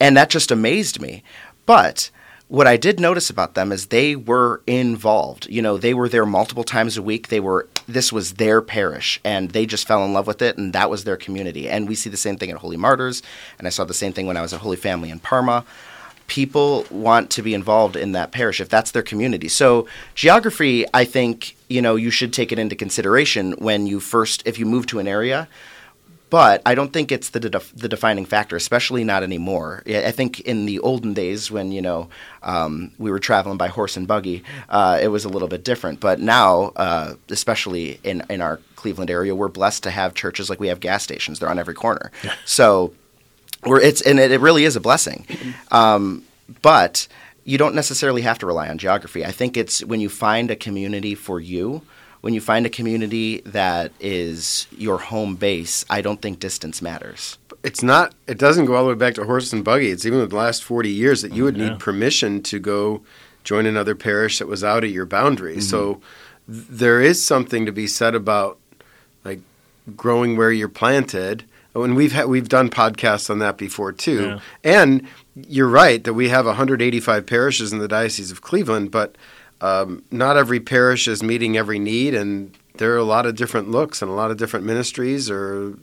and 0.00 0.16
that 0.16 0.30
just 0.30 0.50
amazed 0.50 1.00
me. 1.00 1.22
But 1.66 2.10
what 2.52 2.66
I 2.66 2.76
did 2.76 3.00
notice 3.00 3.30
about 3.30 3.54
them 3.54 3.72
is 3.72 3.86
they 3.86 4.14
were 4.14 4.60
involved. 4.66 5.46
You 5.48 5.62
know, 5.62 5.78
they 5.78 5.94
were 5.94 6.06
there 6.06 6.26
multiple 6.26 6.64
times 6.64 6.98
a 6.98 7.02
week. 7.02 7.28
They 7.28 7.40
were 7.40 7.66
this 7.88 8.12
was 8.12 8.34
their 8.34 8.60
parish, 8.60 9.18
and 9.24 9.52
they 9.52 9.64
just 9.64 9.88
fell 9.88 10.04
in 10.04 10.12
love 10.12 10.26
with 10.26 10.42
it, 10.42 10.58
and 10.58 10.74
that 10.74 10.90
was 10.90 11.04
their 11.04 11.16
community. 11.16 11.66
And 11.66 11.88
we 11.88 11.94
see 11.94 12.10
the 12.10 12.16
same 12.18 12.36
thing 12.36 12.50
at 12.50 12.58
Holy 12.58 12.76
Martyrs, 12.76 13.22
and 13.56 13.66
I 13.66 13.70
saw 13.70 13.84
the 13.84 13.94
same 13.94 14.12
thing 14.12 14.26
when 14.26 14.36
I 14.36 14.42
was 14.42 14.52
at 14.52 14.60
Holy 14.60 14.76
Family 14.76 15.08
in 15.08 15.18
Parma. 15.18 15.64
People 16.26 16.84
want 16.90 17.30
to 17.30 17.42
be 17.42 17.54
involved 17.54 17.96
in 17.96 18.12
that 18.12 18.32
parish 18.32 18.60
if 18.60 18.68
that's 18.68 18.90
their 18.90 19.02
community. 19.02 19.48
So 19.48 19.88
geography, 20.14 20.84
I 20.92 21.06
think, 21.06 21.56
you 21.70 21.80
know, 21.80 21.96
you 21.96 22.10
should 22.10 22.34
take 22.34 22.52
it 22.52 22.58
into 22.58 22.76
consideration 22.76 23.52
when 23.52 23.86
you 23.86 23.98
first, 23.98 24.46
if 24.46 24.58
you 24.58 24.66
move 24.66 24.84
to 24.88 24.98
an 24.98 25.08
area 25.08 25.48
but 26.32 26.62
I 26.64 26.74
don't 26.74 26.94
think 26.94 27.12
it's 27.12 27.28
the 27.28 27.40
def- 27.40 27.76
the 27.76 27.90
defining 27.90 28.24
factor, 28.24 28.56
especially 28.56 29.04
not 29.04 29.22
anymore. 29.22 29.82
I 29.86 30.10
think 30.12 30.40
in 30.40 30.64
the 30.64 30.78
olden 30.78 31.12
days 31.12 31.50
when 31.50 31.72
you 31.72 31.82
know 31.82 32.08
um, 32.42 32.92
we 32.96 33.10
were 33.10 33.18
traveling 33.18 33.58
by 33.58 33.68
horse 33.68 33.98
and 33.98 34.08
buggy, 34.08 34.42
uh, 34.70 34.98
it 35.02 35.08
was 35.08 35.26
a 35.26 35.28
little 35.28 35.46
bit 35.46 35.62
different. 35.62 36.00
But 36.00 36.20
now, 36.20 36.72
uh, 36.74 37.16
especially 37.28 38.00
in 38.02 38.22
in 38.30 38.40
our 38.40 38.60
Cleveland 38.76 39.10
area, 39.10 39.34
we're 39.34 39.48
blessed 39.48 39.82
to 39.82 39.90
have 39.90 40.14
churches 40.14 40.48
like 40.48 40.58
we 40.58 40.68
have 40.68 40.80
gas 40.80 41.02
stations. 41.02 41.38
They're 41.38 41.50
on 41.50 41.58
every 41.58 41.74
corner. 41.74 42.10
so 42.46 42.94
we're 43.66 43.82
it's 43.82 44.00
and 44.00 44.18
it, 44.18 44.32
it 44.32 44.40
really 44.40 44.64
is 44.64 44.74
a 44.74 44.80
blessing. 44.80 45.26
Um, 45.70 46.24
but 46.62 47.08
you 47.44 47.58
don't 47.58 47.74
necessarily 47.74 48.22
have 48.22 48.38
to 48.38 48.46
rely 48.46 48.70
on 48.70 48.78
geography. 48.78 49.22
I 49.22 49.32
think 49.32 49.58
it's 49.58 49.84
when 49.84 50.00
you 50.00 50.08
find 50.08 50.50
a 50.50 50.56
community 50.56 51.14
for 51.14 51.40
you 51.40 51.82
when 52.22 52.32
you 52.34 52.40
find 52.40 52.64
a 52.66 52.70
community 52.70 53.40
that 53.44 53.92
is 54.00 54.66
your 54.76 54.98
home 54.98 55.36
base, 55.36 55.84
I 55.90 56.00
don't 56.00 56.22
think 56.22 56.40
distance 56.40 56.80
matters. 56.80 57.36
It's 57.62 57.82
not. 57.82 58.14
It 58.26 58.38
doesn't 58.38 58.64
go 58.66 58.74
all 58.74 58.84
the 58.84 58.88
way 58.90 58.94
back 58.96 59.14
to 59.14 59.24
horse 59.24 59.52
and 59.52 59.62
buggy. 59.64 59.90
It's 59.90 60.06
even 60.06 60.18
with 60.20 60.30
the 60.30 60.36
last 60.36 60.64
forty 60.64 60.88
years 60.90 61.22
that 61.22 61.32
you 61.32 61.44
would 61.44 61.56
Yeah. 61.56 61.70
need 61.70 61.78
permission 61.78 62.42
to 62.44 62.58
go 62.58 63.02
join 63.44 63.66
another 63.66 63.94
parish 63.94 64.38
that 64.38 64.48
was 64.48 64.64
out 64.64 64.82
of 64.84 64.90
your 64.90 65.04
boundary. 65.06 65.52
Mm-hmm. 65.54 65.60
So 65.60 66.00
th- 66.50 66.64
there 66.70 67.00
is 67.00 67.24
something 67.24 67.66
to 67.66 67.72
be 67.72 67.86
said 67.86 68.14
about 68.14 68.58
like 69.24 69.40
growing 69.96 70.36
where 70.36 70.50
you're 70.52 70.68
planted. 70.68 71.44
And 71.74 71.96
we've 71.96 72.12
had, 72.12 72.26
we've 72.26 72.48
done 72.48 72.68
podcasts 72.68 73.30
on 73.30 73.38
that 73.38 73.56
before 73.56 73.92
too. 73.92 74.22
Yeah. 74.22 74.40
And 74.62 75.08
you're 75.34 75.68
right 75.68 76.02
that 76.04 76.12
we 76.14 76.28
have 76.28 76.44
185 76.46 77.24
parishes 77.26 77.72
in 77.72 77.78
the 77.78 77.88
diocese 77.88 78.30
of 78.30 78.42
Cleveland, 78.42 78.90
but 78.90 79.16
um, 79.62 80.02
not 80.10 80.36
every 80.36 80.60
parish 80.60 81.06
is 81.08 81.22
meeting 81.22 81.56
every 81.56 81.78
need, 81.78 82.14
and 82.14 82.56
there 82.78 82.92
are 82.92 82.98
a 82.98 83.04
lot 83.04 83.26
of 83.26 83.36
different 83.36 83.70
looks 83.70 84.02
and 84.02 84.10
a 84.10 84.14
lot 84.14 84.30
of 84.30 84.36
different 84.36 84.66
ministries 84.66 85.30
or 85.30 85.78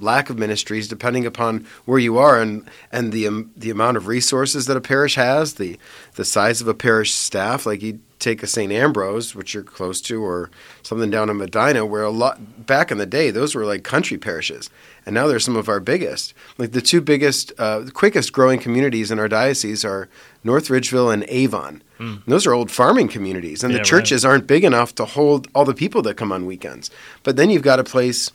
lack 0.00 0.30
of 0.30 0.38
ministries 0.38 0.88
depending 0.88 1.26
upon 1.26 1.66
where 1.84 1.98
you 1.98 2.18
are 2.18 2.40
and 2.40 2.68
and 2.92 3.12
the 3.12 3.26
um, 3.26 3.50
the 3.56 3.70
amount 3.70 3.96
of 3.96 4.06
resources 4.06 4.66
that 4.66 4.76
a 4.76 4.80
parish 4.80 5.14
has, 5.16 5.54
the 5.54 5.78
the 6.14 6.24
size 6.24 6.60
of 6.60 6.68
a 6.68 6.74
parish 6.74 7.12
staff. 7.12 7.66
Like 7.66 7.82
you 7.82 8.00
take 8.18 8.42
a 8.42 8.48
St. 8.48 8.72
Ambrose, 8.72 9.32
which 9.36 9.54
you're 9.54 9.62
close 9.62 10.00
to, 10.00 10.20
or 10.24 10.50
something 10.82 11.08
down 11.08 11.30
in 11.30 11.36
Medina, 11.36 11.86
where 11.86 12.02
a 12.02 12.10
lot 12.10 12.66
back 12.66 12.90
in 12.90 12.98
the 12.98 13.06
day 13.06 13.30
those 13.30 13.54
were 13.54 13.64
like 13.64 13.84
country 13.84 14.18
parishes, 14.18 14.70
and 15.06 15.14
now 15.14 15.28
they're 15.28 15.38
some 15.38 15.54
of 15.54 15.68
our 15.68 15.78
biggest. 15.78 16.34
Like 16.58 16.72
the 16.72 16.80
two 16.80 17.00
biggest, 17.00 17.52
uh, 17.58 17.84
quickest 17.94 18.32
growing 18.32 18.58
communities 18.58 19.12
in 19.12 19.20
our 19.20 19.28
diocese 19.28 19.84
are 19.84 20.08
North 20.42 20.68
Ridgeville 20.68 21.12
and 21.14 21.24
Avon. 21.28 21.82
And 22.00 22.22
Those 22.28 22.46
are 22.46 22.52
old 22.54 22.70
farming 22.70 23.08
communities, 23.08 23.62
and 23.64 23.72
Yeah, 23.72 23.78
the 23.78 23.82
right. 23.82 23.86
churches 23.88 24.24
aren't 24.24 24.46
big 24.46 24.62
enough 24.64 24.94
to 24.96 25.04
hold 25.04 25.46
all 25.54 25.64
the 25.64 25.74
people 25.74 26.00
that 26.02 26.16
come 26.16 26.30
on 26.32 26.46
weekends. 26.46 26.90
But 27.24 27.36
then 27.36 27.50
you've 27.50 27.62
got 27.62 27.80
a 27.80 27.84
place 27.84 28.30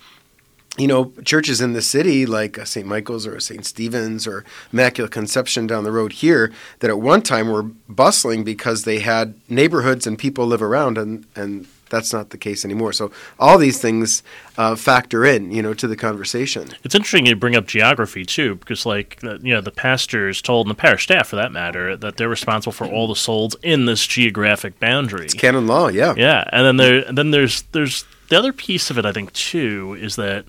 you 0.78 0.88
know, 0.88 1.14
churches 1.24 1.62
in 1.62 1.74
the 1.74 1.82
city 1.82 2.26
like 2.26 2.58
uh, 2.58 2.66
St. 2.66 2.88
Michael's 2.88 3.28
or 3.28 3.40
St. 3.40 3.64
Stephen's 3.64 4.26
or 4.26 4.44
Immaculate 4.72 5.12
Conception 5.12 5.68
down 5.68 5.84
the 5.84 5.92
road 5.92 6.14
here 6.14 6.52
that 6.80 6.90
at 6.90 7.00
one 7.00 7.22
time 7.22 7.50
were 7.50 7.64
bustling 7.64 8.44
because 8.44 8.84
they 8.84 9.00
had 9.00 9.36
neighborhoods 9.48 10.08
and 10.08 10.18
people 10.18 10.48
live 10.48 10.64
around, 10.64 10.98
and, 10.98 11.26
and 11.36 11.68
that's 11.90 12.12
not 12.12 12.32
the 12.32 12.40
case 12.40 12.66
anymore. 12.66 12.92
So 12.92 13.12
all 13.40 13.60
these 13.60 13.80
things 13.80 14.24
uh, 14.58 14.76
factor 14.76 15.24
in, 15.24 15.52
you 15.52 15.62
know, 15.62 15.76
to 15.76 15.88
the 15.88 15.96
conversation. 15.96 16.70
It's 16.84 16.96
interesting 16.96 17.28
you 17.28 17.36
bring 17.36 17.56
up 17.56 17.68
geography 17.68 18.26
too, 18.26 18.56
because 18.56 18.84
like 18.84 19.22
you 19.22 19.54
know 19.54 19.62
the 19.62 19.72
pastors 19.72 20.42
told 20.42 20.66
and 20.66 20.76
the 20.76 20.80
parish 20.80 21.04
staff, 21.04 21.28
for 21.28 21.36
that 21.36 21.52
matter, 21.52 21.96
that 21.96 22.18
they're 22.18 22.30
responsible 22.30 22.74
for 22.74 22.88
all 22.88 23.08
the 23.08 23.16
souls 23.16 23.56
in 23.62 23.86
this 23.86 24.08
geographic 24.08 24.80
boundary. 24.80 25.26
It's 25.26 25.36
canon 25.36 25.68
law, 25.68 25.88
yeah. 25.90 26.16
Yeah, 26.18 26.44
and 26.52 26.66
then 26.66 26.78
there, 26.78 27.08
and 27.08 27.16
then 27.16 27.30
there's 27.30 27.62
there's 27.74 28.06
the 28.30 28.40
other 28.40 28.54
piece 28.54 28.90
of 28.90 28.98
it. 28.98 29.06
I 29.06 29.12
think 29.12 29.32
too 29.34 29.96
is 30.02 30.16
that 30.16 30.46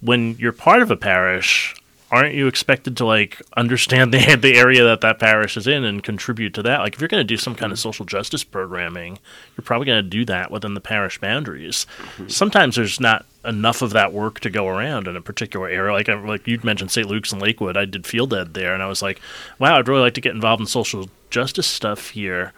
when 0.00 0.36
you're 0.38 0.52
part 0.52 0.82
of 0.82 0.90
a 0.90 0.96
parish, 0.96 1.74
aren't 2.10 2.34
you 2.34 2.46
expected 2.46 2.96
to 2.96 3.04
like 3.04 3.42
understand 3.56 4.12
the 4.14 4.36
the 4.36 4.56
area 4.56 4.84
that 4.84 5.00
that 5.00 5.18
parish 5.18 5.56
is 5.56 5.66
in 5.66 5.84
and 5.84 6.02
contribute 6.02 6.54
to 6.54 6.62
that? 6.62 6.80
Like 6.80 6.94
if 6.94 7.00
you're 7.00 7.08
going 7.08 7.20
to 7.20 7.24
do 7.24 7.36
some 7.36 7.54
kind 7.54 7.72
of 7.72 7.78
social 7.78 8.04
justice 8.04 8.44
programming, 8.44 9.18
you're 9.56 9.64
probably 9.64 9.86
going 9.86 10.04
to 10.04 10.08
do 10.08 10.24
that 10.26 10.50
within 10.50 10.74
the 10.74 10.80
parish 10.80 11.20
boundaries. 11.20 11.86
Mm-hmm. 11.98 12.28
Sometimes 12.28 12.76
there's 12.76 13.00
not 13.00 13.26
enough 13.44 13.82
of 13.82 13.90
that 13.90 14.12
work 14.12 14.40
to 14.40 14.50
go 14.50 14.68
around 14.68 15.06
in 15.06 15.16
a 15.16 15.20
particular 15.20 15.68
area. 15.68 15.92
Like 15.92 16.08
I, 16.08 16.14
like 16.14 16.46
you 16.46 16.58
mentioned, 16.62 16.90
St. 16.90 17.08
Luke's 17.08 17.32
and 17.32 17.40
Lakewood. 17.40 17.76
I 17.76 17.84
did 17.84 18.06
field 18.06 18.34
ed 18.34 18.54
there, 18.54 18.74
and 18.74 18.82
I 18.82 18.86
was 18.86 19.02
like, 19.02 19.20
wow, 19.58 19.78
I'd 19.78 19.88
really 19.88 20.00
like 20.00 20.14
to 20.14 20.20
get 20.20 20.34
involved 20.34 20.60
in 20.60 20.66
social 20.66 21.08
justice 21.30 21.66
stuff 21.66 22.10
here. 22.10 22.52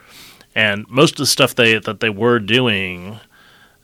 And 0.55 0.89
most 0.89 1.13
of 1.13 1.19
the 1.19 1.27
stuff 1.27 1.55
they 1.55 1.79
that 1.79 2.01
they 2.01 2.11
were 2.11 2.39
doing 2.39 3.21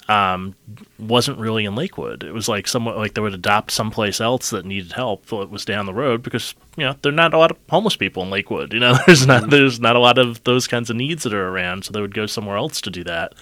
um, 0.08 0.54
wasn't 0.98 1.38
really 1.38 1.64
in 1.64 1.74
Lakewood. 1.74 2.24
It 2.24 2.32
was 2.32 2.48
like 2.48 2.68
somewhat 2.68 2.96
like 2.96 3.14
they 3.14 3.20
would 3.20 3.34
adopt 3.34 3.70
someplace 3.70 4.20
else 4.20 4.50
that 4.50 4.66
needed 4.66 4.92
help. 4.92 5.28
So 5.28 5.40
it 5.42 5.50
was 5.50 5.64
down 5.64 5.86
the 5.86 5.94
road 5.94 6.22
because 6.22 6.54
you 6.76 6.84
know 6.84 6.94
there 7.02 7.12
are 7.12 7.14
not 7.14 7.34
a 7.34 7.38
lot 7.38 7.50
of 7.50 7.58
homeless 7.70 7.96
people 7.96 8.22
in 8.22 8.30
Lakewood. 8.30 8.72
You 8.72 8.80
know, 8.80 8.96
there's 9.06 9.26
not 9.26 9.50
there's 9.50 9.80
not 9.80 9.96
a 9.96 10.00
lot 10.00 10.18
of 10.18 10.42
those 10.44 10.66
kinds 10.66 10.90
of 10.90 10.96
needs 10.96 11.22
that 11.22 11.32
are 11.34 11.48
around. 11.48 11.84
So 11.84 11.92
they 11.92 12.00
would 12.00 12.14
go 12.14 12.26
somewhere 12.26 12.56
else 12.56 12.80
to 12.82 12.90
do 12.90 13.04
that. 13.04 13.34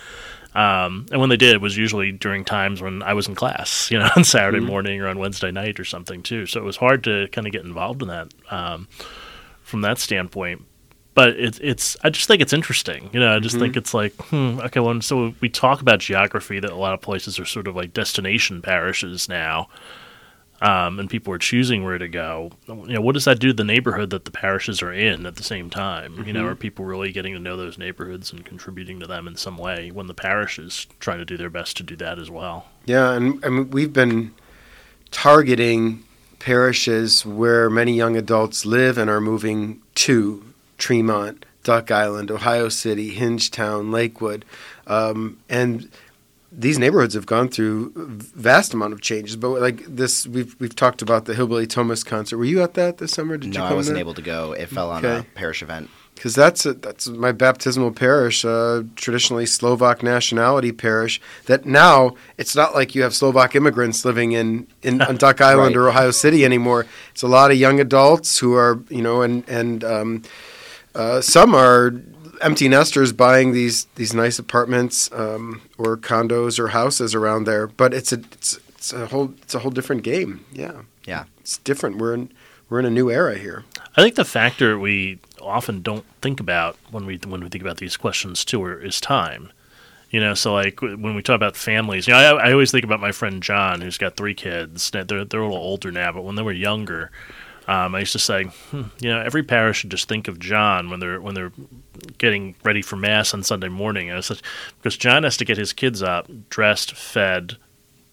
Um, 0.55 1.07
and 1.11 1.19
when 1.19 1.31
they 1.31 1.37
did, 1.37 1.55
it 1.55 1.61
was 1.63 1.77
usually 1.77 2.13
during 2.13 2.45
times 2.45 2.83
when 2.83 3.03
I 3.03 3.15
was 3.15 3.27
in 3.27 3.35
class, 3.35 3.91
you 3.91 3.99
know, 3.99 4.11
on 4.17 4.25
Saturday 4.25 4.61
morning 4.61 5.01
or 5.01 5.09
on 5.09 5.19
Wednesday 5.19 5.51
night 5.51 5.81
or 5.81 5.85
something 5.85 6.23
too. 6.23 6.47
So 6.47 6.61
it 6.61 6.65
was 6.65 6.77
hard 6.77 7.05
to 7.05 7.29
kind 7.29 7.47
of 7.47 7.53
get 7.53 7.65
involved 7.65 8.03
in 8.03 8.09
that 8.09 8.33
um, 8.51 8.89
from 9.63 9.81
that 9.81 9.99
standpoint. 9.99 10.67
But 11.15 11.31
it's 11.31 11.59
it's 11.63 11.97
I 12.03 12.11
just 12.11 12.27
think 12.27 12.41
it's 12.41 12.55
interesting, 12.55 13.11
you 13.13 13.21
know. 13.21 13.37
I 13.37 13.39
just 13.39 13.59
think 13.59 13.77
it's 13.77 13.93
like, 13.93 14.15
hmm, 14.15 14.59
okay, 14.61 14.81
well, 14.81 14.99
so 15.03 15.35
we 15.41 15.51
talk 15.51 15.83
about 15.83 16.01
geography 16.01 16.59
that 16.59 16.71
a 16.71 16.77
lot 16.77 16.95
of 16.95 17.03
places 17.03 17.39
are 17.39 17.45
sort 17.45 17.67
of 17.67 17.77
like 17.77 17.93
destination 17.93 18.63
parishes 18.63 19.29
now, 19.29 19.69
um, 20.63 20.99
and 20.99 21.11
people 21.11 21.35
are 21.35 21.39
choosing 21.39 21.85
where 21.85 21.99
to 21.99 22.09
go. 22.09 22.53
You 22.67 22.95
know, 22.95 23.01
what 23.03 23.13
does 23.13 23.27
that 23.27 23.41
do 23.41 23.49
to 23.49 23.53
the 23.53 23.65
neighborhood 23.65 24.09
that 24.11 24.25
the 24.25 24.31
parishes 24.31 24.81
are 24.81 24.93
in 24.93 25.27
at 25.27 25.37
the 25.37 25.43
same 25.43 25.69
time? 25.69 26.25
You 26.27 26.33
know, 26.33 26.47
are 26.47 26.55
people 26.55 26.87
really 26.87 27.13
getting 27.13 27.35
to 27.35 27.41
know 27.41 27.59
those 27.59 27.77
neighborhoods 27.77 28.33
and 28.33 28.43
contributing 28.43 28.99
to 29.01 29.07
them 29.07 29.29
in 29.29 29.37
some 29.37 29.59
way 29.59 29.91
when 29.91 30.07
the 30.07 30.15
parish 30.15 30.59
is 30.59 30.87
trying 30.99 31.19
to 31.19 31.27
do 31.27 31.37
their 31.37 31.51
best 31.51 31.77
to 31.79 31.83
do 31.83 31.97
that 31.97 32.19
as 32.19 32.31
well? 32.31 32.67
Yeah, 32.87 33.13
and, 33.13 33.43
and 33.45 33.75
we've 33.75 33.93
been 33.93 34.35
targeting 35.11 36.05
parishes 36.39 37.27
where 37.27 37.69
many 37.69 37.93
young 37.93 38.17
adults 38.17 38.65
live 38.65 38.99
and 38.99 39.11
are 39.11 39.21
moving 39.21 39.83
to 39.97 40.52
Tremont, 40.83 41.47
Duck 41.63 41.91
Island, 41.93 42.29
Ohio 42.31 42.69
City, 42.69 43.15
Hingetown, 43.15 43.93
Lakewood, 43.93 44.45
um, 44.89 45.39
and 45.49 45.89
these 46.55 46.79
neighborhoods 46.79 47.15
have 47.15 47.25
gone 47.25 47.49
through 47.49 47.93
a 47.97 48.05
vast 48.51 48.75
amount 48.75 48.93
of 48.93 49.01
changes. 49.01 49.37
But 49.37 49.61
like 49.61 49.79
this, 49.87 50.27
we've 50.27 50.55
we've 50.61 50.75
talked 50.75 51.01
about 51.01 51.25
the 51.27 51.35
Hillbilly 51.35 51.67
Thomists 51.69 52.05
concert. 52.05 52.37
Were 52.37 52.45
you 52.45 52.61
at 52.63 52.75
that 52.75 52.99
this 52.99 53.13
summer? 53.13 53.37
Did 53.39 53.55
you 53.55 53.61
no, 53.61 53.67
I 53.67 53.75
wasn't 53.75 53.97
to 53.97 54.01
able 54.01 54.15
to 54.15 54.23
go. 54.35 54.53
It 54.53 54.69
fell 54.69 54.91
on 54.91 55.05
a 55.05 55.25
parish 55.35 55.63
event. 55.63 55.89
because 56.15 56.35
that's 56.35 56.67
a, 56.67 56.75
that's 56.75 57.09
my 57.09 57.33
baptismal 57.33 57.93
parish, 57.93 58.45
uh, 58.45 58.83
traditionally 58.97 59.47
Slovak 59.47 60.03
nationality 60.03 60.73
parish. 60.73 61.21
That 61.47 61.65
now 61.65 62.17
it's 62.37 62.55
not 62.55 62.75
like 62.75 62.95
you 62.95 63.03
have 63.03 63.15
Slovak 63.15 63.55
immigrants 63.55 64.05
living 64.05 64.33
in 64.33 64.67
in 64.83 65.01
on 65.09 65.17
Duck 65.17 65.41
Island 65.41 65.75
Right. 65.77 65.83
or 65.83 65.89
Ohio 65.89 66.11
City 66.11 66.45
anymore. 66.45 66.85
It's 67.13 67.23
a 67.23 67.29
lot 67.29 67.51
of 67.51 67.57
young 67.57 67.81
adults 67.81 68.39
who 68.43 68.53
are 68.55 68.75
you 68.91 69.01
know 69.01 69.23
and 69.23 69.43
and 69.49 69.83
um, 69.85 70.23
uh, 70.95 71.21
some 71.21 71.55
are 71.55 71.93
empty 72.41 72.69
nesters 72.69 73.13
buying 73.13 73.53
these 73.53 73.85
these 73.95 74.13
nice 74.15 74.39
apartments 74.39 75.11
um, 75.13 75.63
or 75.79 75.97
condos 75.97 76.59
or 76.59 76.69
houses 76.69 77.15
around 77.15 77.45
there. 77.45 77.67
But 77.67 77.95
it's 77.95 78.13
a 78.13 78.17
it's, 78.33 78.59
it's 78.69 78.93
a 78.93 79.07
whole 79.07 79.35
it's 79.43 79.55
a 79.55 79.61
whole 79.61 79.71
different 79.71 80.03
game. 80.03 80.45
Yeah, 80.53 80.83
Yeah. 81.07 81.25
it's 81.41 81.59
different. 81.59 81.99
We're 81.99 82.15
in 82.15 82.33
we're 82.69 82.79
in 82.81 82.87
a 82.87 82.91
new 82.91 83.11
era 83.11 83.37
here. 83.39 83.65
I 83.97 84.03
think 84.03 84.15
the 84.15 84.25
factor 84.25 84.79
we 84.79 85.19
often 85.41 85.83
don't 85.83 86.05
think 86.23 86.41
about 86.41 86.77
when 86.91 87.05
we 87.07 87.19
when 87.27 87.43
we 87.43 87.49
think 87.49 87.63
about 87.63 87.77
these 87.79 87.97
questions 87.97 88.45
too 88.45 88.65
is 88.67 89.01
time. 89.01 89.51
You 90.11 90.21
know, 90.21 90.35
so 90.35 90.53
like 90.53 90.83
when 90.83 91.15
we 91.15 91.23
talk 91.23 91.37
about 91.37 91.57
families, 91.57 92.07
you 92.07 92.13
know, 92.13 92.37
I, 92.37 92.49
I 92.49 92.53
always 92.53 92.71
think 92.71 92.85
about 92.85 93.01
my 93.01 93.13
friend 93.13 93.43
John, 93.43 93.81
who's 93.81 93.97
got 93.97 94.15
three 94.17 94.35
kids. 94.35 94.91
They're 94.91 95.05
they're 95.05 95.21
a 95.21 95.25
little 95.25 95.57
older 95.57 95.91
now, 95.91 96.13
but 96.13 96.23
when 96.25 96.35
they 96.35 96.43
were 96.43 96.53
younger, 96.53 97.11
um, 97.69 97.95
I 97.95 98.01
used 98.01 98.13
to 98.13 98.19
say, 98.19 98.45
hmm, 98.45 98.83
you 99.01 99.11
know, 99.11 99.21
every 99.21 99.43
parish 99.43 99.79
should 99.79 99.91
just 99.91 100.09
think 100.09 100.29
of 100.29 100.39
John 100.39 100.91
when 100.91 101.01
they're 101.01 101.21
when 101.21 101.35
they're 101.35 101.53
getting 102.19 102.55
ready 102.65 102.83
for 102.83 102.97
mass 102.97 103.35
on 103.35 103.43
Sunday 103.43 103.69
morning. 103.69 104.21
Such, 104.23 104.43
because 104.79 104.97
John 104.97 105.23
has 105.23 105.37
to 105.37 105.45
get 105.45 105.59
his 105.59 105.73
kids 105.73 106.03
up, 106.03 106.29
dressed, 106.49 106.95
fed, 106.95 107.57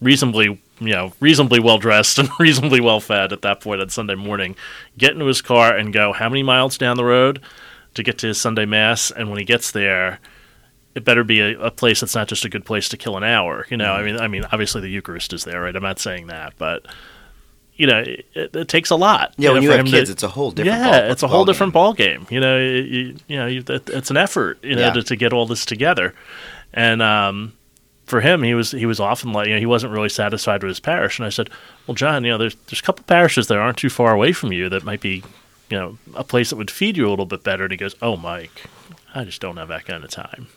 reasonably 0.01 0.61
you 0.79 0.93
know 0.93 1.13
reasonably 1.19 1.59
well 1.59 1.77
dressed 1.77 2.19
and 2.19 2.29
reasonably 2.39 2.79
well 2.79 2.99
fed 2.99 3.33
at 3.33 3.41
that 3.41 3.61
point 3.61 3.81
on 3.81 3.89
Sunday 3.89 4.15
morning, 4.15 4.55
get 4.97 5.13
into 5.13 5.25
his 5.25 5.41
car 5.41 5.75
and 5.75 5.93
go 5.93 6.13
how 6.13 6.29
many 6.29 6.43
miles 6.43 6.77
down 6.77 6.97
the 6.97 7.05
road 7.05 7.41
to 7.95 8.03
get 8.03 8.17
to 8.19 8.27
his 8.27 8.39
Sunday 8.39 8.65
mass, 8.65 9.11
and 9.11 9.29
when 9.29 9.39
he 9.39 9.45
gets 9.45 9.71
there 9.71 10.19
it 10.95 11.05
better 11.05 11.23
be 11.23 11.39
a, 11.39 11.59
a, 11.59 11.71
place 11.71 12.01
that's 12.01 12.15
not 12.15 12.27
just 12.27 12.45
a 12.45 12.49
good 12.49 12.65
place 12.65 12.89
to 12.89 12.97
kill 12.97 13.15
an 13.15 13.23
hour. 13.23 13.65
You 13.69 13.77
know, 13.77 13.93
mm-hmm. 13.93 14.01
I 14.01 14.11
mean, 14.11 14.19
I 14.21 14.27
mean, 14.27 14.45
obviously 14.51 14.81
the 14.81 14.89
Eucharist 14.89 15.33
is 15.33 15.43
there, 15.43 15.61
right? 15.61 15.75
I'm 15.75 15.83
not 15.83 15.99
saying 15.99 16.27
that, 16.27 16.53
but 16.57 16.85
you 17.79 17.87
know, 17.87 18.03
it, 18.05 18.55
it 18.55 18.67
takes 18.67 18.89
a 18.89 18.95
lot. 18.95 19.33
Yeah, 19.37 19.49
you 19.49 19.53
when 19.53 19.63
know, 19.63 19.71
you 19.71 19.77
have 19.77 19.85
kids, 19.85 20.09
to, 20.09 20.13
it's 20.13 20.23
a 20.23 20.27
whole 20.27 20.51
different. 20.51 20.77
Yeah, 20.77 21.01
ball, 21.01 21.11
it's 21.11 21.23
a 21.23 21.27
whole 21.29 21.45
different 21.45 21.71
ball 21.71 21.93
game. 21.93 22.27
You 22.29 22.41
know, 22.41 22.59
you, 22.59 23.15
you 23.27 23.37
know, 23.37 23.47
you, 23.47 23.63
it's 23.67 24.11
an 24.11 24.17
effort, 24.17 24.59
you 24.61 24.75
know, 24.75 24.81
yeah. 24.81 24.93
to, 24.93 25.01
to, 25.01 25.15
get 25.15 25.31
all 25.31 25.45
this 25.45 25.65
together, 25.65 26.13
and 26.73 27.01
um, 27.01 27.53
for 28.05 28.19
him, 28.19 28.43
he 28.43 28.53
was 28.53 28.71
he 28.71 28.85
was 28.85 28.99
often 28.99 29.31
like, 29.31 29.47
you 29.47 29.53
know, 29.53 29.59
he 29.59 29.65
wasn't 29.65 29.93
really 29.93 30.09
satisfied 30.09 30.61
with 30.61 30.69
his 30.69 30.81
parish, 30.81 31.17
and 31.17 31.25
I 31.25 31.29
said, 31.29 31.49
well, 31.87 31.95
John, 31.95 32.25
you 32.25 32.31
know, 32.31 32.37
there's 32.37 32.55
there's 32.67 32.81
a 32.81 32.83
couple 32.83 33.05
parishes 33.05 33.47
that 33.47 33.57
aren't 33.57 33.77
too 33.77 33.89
far 33.89 34.13
away 34.13 34.33
from 34.33 34.51
you 34.51 34.67
that 34.67 34.83
might 34.83 34.99
be, 34.99 35.23
you 35.69 35.77
know, 35.77 35.97
a 36.15 36.25
place 36.25 36.49
that 36.49 36.57
would 36.57 36.69
feed 36.69 36.97
you 36.97 37.07
a 37.07 37.09
little 37.09 37.25
bit 37.25 37.43
better. 37.43 37.63
And 37.63 37.71
he 37.71 37.77
goes, 37.77 37.95
oh, 38.01 38.17
Mike, 38.17 38.65
I 39.15 39.23
just 39.23 39.39
don't 39.39 39.55
have 39.55 39.69
that 39.69 39.85
kind 39.85 40.03
of 40.03 40.09
time 40.09 40.47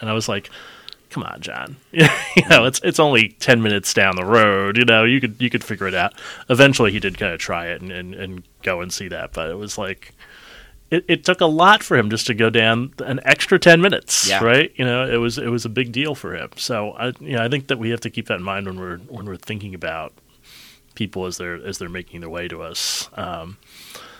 and 0.00 0.10
I 0.10 0.12
was 0.12 0.28
like, 0.28 0.50
"Come 1.10 1.22
on, 1.22 1.40
John. 1.40 1.76
you 1.92 2.06
know, 2.48 2.64
it's 2.64 2.80
it's 2.82 2.98
only 2.98 3.30
ten 3.38 3.62
minutes 3.62 3.92
down 3.94 4.16
the 4.16 4.24
road. 4.24 4.76
You 4.76 4.84
know, 4.84 5.04
you 5.04 5.20
could 5.20 5.36
you 5.40 5.50
could 5.50 5.64
figure 5.64 5.86
it 5.86 5.94
out." 5.94 6.14
Eventually, 6.48 6.92
he 6.92 7.00
did 7.00 7.18
kind 7.18 7.32
of 7.32 7.40
try 7.40 7.66
it 7.66 7.80
and, 7.82 7.90
and, 7.90 8.14
and 8.14 8.42
go 8.62 8.80
and 8.80 8.92
see 8.92 9.08
that, 9.08 9.32
but 9.32 9.50
it 9.50 9.56
was 9.56 9.78
like. 9.78 10.14
It, 10.88 11.04
it 11.08 11.24
took 11.24 11.40
a 11.40 11.46
lot 11.46 11.82
for 11.82 11.96
him 11.96 12.10
just 12.10 12.28
to 12.28 12.34
go 12.34 12.48
down 12.48 12.94
an 13.00 13.18
extra 13.24 13.58
ten 13.58 13.80
minutes, 13.80 14.28
yeah. 14.28 14.42
right? 14.42 14.72
You 14.76 14.84
know, 14.84 15.04
it 15.04 15.16
was 15.16 15.36
it 15.36 15.48
was 15.48 15.64
a 15.64 15.68
big 15.68 15.90
deal 15.90 16.14
for 16.14 16.36
him. 16.36 16.50
So 16.54 16.92
I, 16.92 17.06
you 17.18 17.32
know, 17.32 17.42
I 17.44 17.48
think 17.48 17.66
that 17.66 17.80
we 17.80 17.90
have 17.90 17.98
to 18.02 18.10
keep 18.10 18.28
that 18.28 18.36
in 18.36 18.44
mind 18.44 18.66
when 18.66 18.78
we're 18.78 18.98
when 18.98 19.26
we're 19.26 19.34
thinking 19.34 19.74
about 19.74 20.12
people 20.94 21.26
as 21.26 21.38
they're 21.38 21.56
as 21.56 21.78
they're 21.78 21.88
making 21.88 22.20
their 22.20 22.30
way 22.30 22.46
to 22.46 22.62
us. 22.62 23.10
Um, 23.14 23.58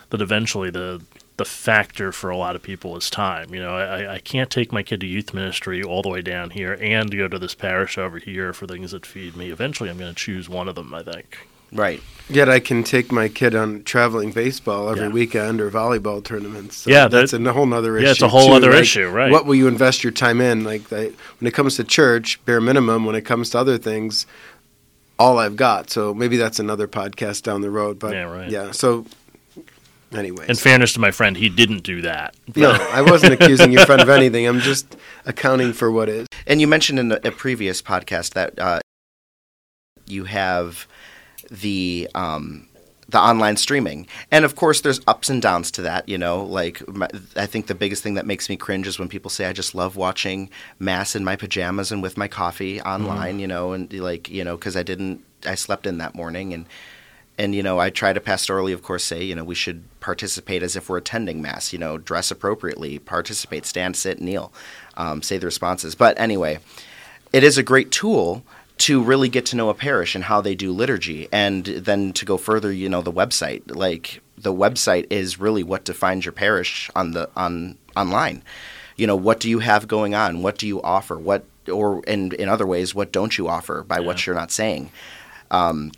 that 0.09 0.21
eventually 0.21 0.69
the 0.69 1.01
the 1.37 1.45
factor 1.45 2.11
for 2.11 2.29
a 2.29 2.37
lot 2.37 2.55
of 2.55 2.63
people 2.63 2.97
is 2.97 3.09
time. 3.09 3.53
You 3.53 3.61
know, 3.61 3.75
I, 3.75 4.15
I 4.15 4.19
can't 4.19 4.49
take 4.49 4.71
my 4.71 4.83
kid 4.83 5.01
to 5.01 5.07
youth 5.07 5.33
ministry 5.33 5.83
all 5.83 6.01
the 6.01 6.09
way 6.09 6.21
down 6.21 6.49
here 6.49 6.77
and 6.81 7.15
go 7.15 7.27
to 7.27 7.39
this 7.39 7.55
parish 7.55 7.97
over 7.97 8.17
here 8.17 8.53
for 8.53 8.65
things 8.65 8.91
that 8.91 9.05
feed 9.05 9.35
me. 9.35 9.51
Eventually, 9.51 9.89
I'm 9.89 9.97
going 9.97 10.13
to 10.13 10.19
choose 10.19 10.49
one 10.49 10.67
of 10.67 10.75
them. 10.75 10.93
I 10.93 11.03
think. 11.03 11.47
Right. 11.71 12.01
Yet 12.29 12.49
I 12.49 12.59
can 12.59 12.83
take 12.83 13.11
my 13.11 13.27
kid 13.27 13.55
on 13.55 13.83
traveling 13.83 14.31
baseball 14.31 14.89
every 14.89 15.03
yeah. 15.03 15.09
weekend 15.09 15.61
or 15.61 15.69
volleyball 15.69 16.23
tournaments. 16.23 16.77
So 16.77 16.89
yeah, 16.89 17.07
that's 17.07 17.31
that, 17.31 17.45
a 17.45 17.53
whole 17.53 17.71
other 17.73 17.97
issue. 17.97 18.05
Yeah, 18.05 18.11
it's 18.11 18.21
a 18.21 18.27
whole 18.27 18.47
too, 18.47 18.53
other 18.53 18.71
like, 18.71 18.81
issue, 18.81 19.07
right? 19.09 19.31
What 19.31 19.45
will 19.45 19.55
you 19.55 19.67
invest 19.67 20.03
your 20.03 20.11
time 20.11 20.41
in? 20.41 20.63
Like 20.63 20.89
when 20.89 21.13
it 21.41 21.53
comes 21.53 21.75
to 21.75 21.83
church, 21.83 22.43
bare 22.45 22.61
minimum. 22.61 23.05
When 23.05 23.15
it 23.15 23.23
comes 23.23 23.49
to 23.51 23.59
other 23.59 23.77
things, 23.77 24.25
all 25.19 25.39
I've 25.39 25.55
got. 25.55 25.89
So 25.89 26.13
maybe 26.13 26.37
that's 26.37 26.59
another 26.59 26.87
podcast 26.87 27.43
down 27.43 27.61
the 27.61 27.71
road. 27.71 27.99
But 27.99 28.13
yeah, 28.13 28.23
right. 28.23 28.49
yeah. 28.49 28.71
So 28.71 29.05
Anyways. 30.13 30.47
In 30.47 30.55
fairness 30.55 30.93
to 30.93 30.99
my 30.99 31.11
friend, 31.11 31.35
he 31.35 31.49
didn't 31.49 31.83
do 31.83 32.01
that. 32.01 32.35
No, 32.55 32.71
I 32.71 33.01
wasn't 33.01 33.33
accusing 33.33 33.71
your 33.73 33.85
friend 33.85 34.01
of 34.01 34.09
anything. 34.09 34.47
I'm 34.47 34.61
just 34.61 34.95
accounting 35.25 35.73
for 35.73 35.91
what 35.91 36.07
is. 36.07 36.27
And 36.45 36.61
you 36.61 36.67
mentioned 36.67 36.99
in 36.99 37.11
a, 37.11 37.19
a 37.25 37.31
previous 37.31 37.81
podcast 37.81 38.33
that 38.33 38.57
uh, 38.57 38.79
you 40.05 40.23
have 40.23 40.87
the 41.51 42.09
um, 42.15 42.67
the 43.09 43.19
online 43.19 43.57
streaming, 43.57 44.07
and 44.31 44.45
of 44.45 44.55
course, 44.55 44.81
there's 44.81 45.01
ups 45.07 45.29
and 45.29 45.41
downs 45.41 45.71
to 45.71 45.81
that. 45.83 46.07
You 46.07 46.17
know, 46.17 46.43
like 46.43 46.87
my, 46.87 47.07
I 47.35 47.45
think 47.45 47.67
the 47.67 47.75
biggest 47.75 48.03
thing 48.03 48.13
that 48.15 48.25
makes 48.25 48.49
me 48.49 48.57
cringe 48.57 48.87
is 48.87 48.99
when 48.99 49.09
people 49.09 49.29
say, 49.29 49.45
"I 49.45 49.53
just 49.53 49.75
love 49.75 49.95
watching 49.95 50.49
mass 50.79 51.15
in 51.15 51.23
my 51.23 51.35
pajamas 51.35 51.91
and 51.91 52.01
with 52.01 52.17
my 52.17 52.27
coffee 52.27 52.81
online." 52.81 53.33
Mm-hmm. 53.33 53.39
You 53.39 53.47
know, 53.47 53.73
and 53.73 53.91
like 53.93 54.29
you 54.29 54.43
know, 54.43 54.55
because 54.55 54.77
I 54.77 54.83
didn't, 54.83 55.23
I 55.45 55.55
slept 55.55 55.85
in 55.85 55.97
that 55.97 56.15
morning 56.15 56.53
and 56.53 56.65
and 57.37 57.53
you 57.53 57.63
know 57.63 57.79
i 57.79 57.89
try 57.89 58.13
to 58.13 58.19
pastorally 58.19 58.73
of 58.73 58.81
course 58.83 59.03
say 59.03 59.23
you 59.23 59.35
know 59.35 59.43
we 59.43 59.55
should 59.55 59.83
participate 59.99 60.63
as 60.63 60.75
if 60.75 60.89
we're 60.89 60.97
attending 60.97 61.41
mass 61.41 61.71
you 61.71 61.79
know 61.79 61.97
dress 61.97 62.31
appropriately 62.31 62.99
participate 62.99 63.65
stand 63.65 63.95
sit 63.95 64.21
kneel 64.21 64.51
um, 64.95 65.21
say 65.21 65.37
the 65.37 65.45
responses. 65.45 65.95
But 65.95 66.19
anyway 66.19 66.59
it 67.33 67.43
is 67.43 67.57
a 67.57 67.63
great 67.63 67.91
tool 67.91 68.43
to 68.79 69.01
really 69.01 69.29
get 69.29 69.45
to 69.47 69.55
know 69.55 69.69
a 69.69 69.73
parish 69.73 70.15
and 70.15 70.23
how 70.23 70.41
they 70.41 70.55
do 70.55 70.71
liturgy 70.71 71.27
and 71.31 71.65
then 71.65 72.13
to 72.13 72.25
go 72.25 72.37
further 72.37 72.71
you 72.71 72.89
know 72.89 73.01
the 73.01 73.11
website. 73.11 73.75
Like 73.75 74.21
the 74.37 74.53
website 74.53 75.07
is 75.09 75.39
really 75.39 75.63
what 75.63 75.83
defines 75.83 76.25
your 76.25 76.31
parish 76.31 76.89
on 76.95 77.11
the 77.11 77.29
on 77.35 77.77
online. 77.95 78.43
You 78.95 79.07
know 79.07 79.15
what 79.15 79.39
do 79.39 79.49
you 79.49 79.59
have 79.59 79.87
going 79.87 80.13
on? 80.15 80.41
What 80.41 80.57
do 80.57 80.67
you 80.67 80.81
offer? 80.81 81.17
What 81.17 81.45
or 81.71 82.03
in 82.05 82.33
in 82.33 82.49
other 82.49 82.67
ways 82.67 82.93
what 82.95 83.11
don't 83.11 83.37
you 83.37 83.47
offer 83.47 83.83
by 83.83 83.99
yeah. 83.99 84.05
what 84.05 84.25
you're 84.25 84.35
not 84.35 84.51
saying? 84.51 84.91
Um, 85.49 85.91